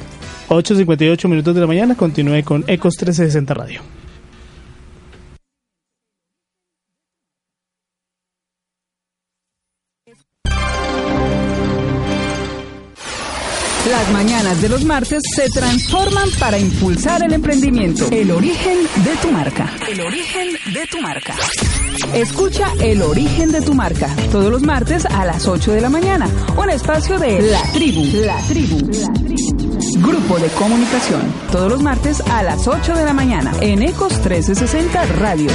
[0.50, 3.82] 8.58 minutos de la mañana, continúe con Ecos 1360 Radio.
[14.12, 18.08] Mañanas de los martes se transforman para impulsar el emprendimiento.
[18.12, 19.70] El origen de tu marca.
[19.90, 21.34] El origen de tu marca.
[22.14, 26.28] Escucha El origen de tu marca todos los martes a las 8 de la mañana.
[26.58, 28.06] Un espacio de La Tribu.
[28.26, 28.80] La Tribu.
[28.92, 29.80] La Tribu.
[30.00, 31.22] Grupo de comunicación.
[31.52, 35.50] Todos los martes a las 8 de la mañana en Ecos 1360 Radio.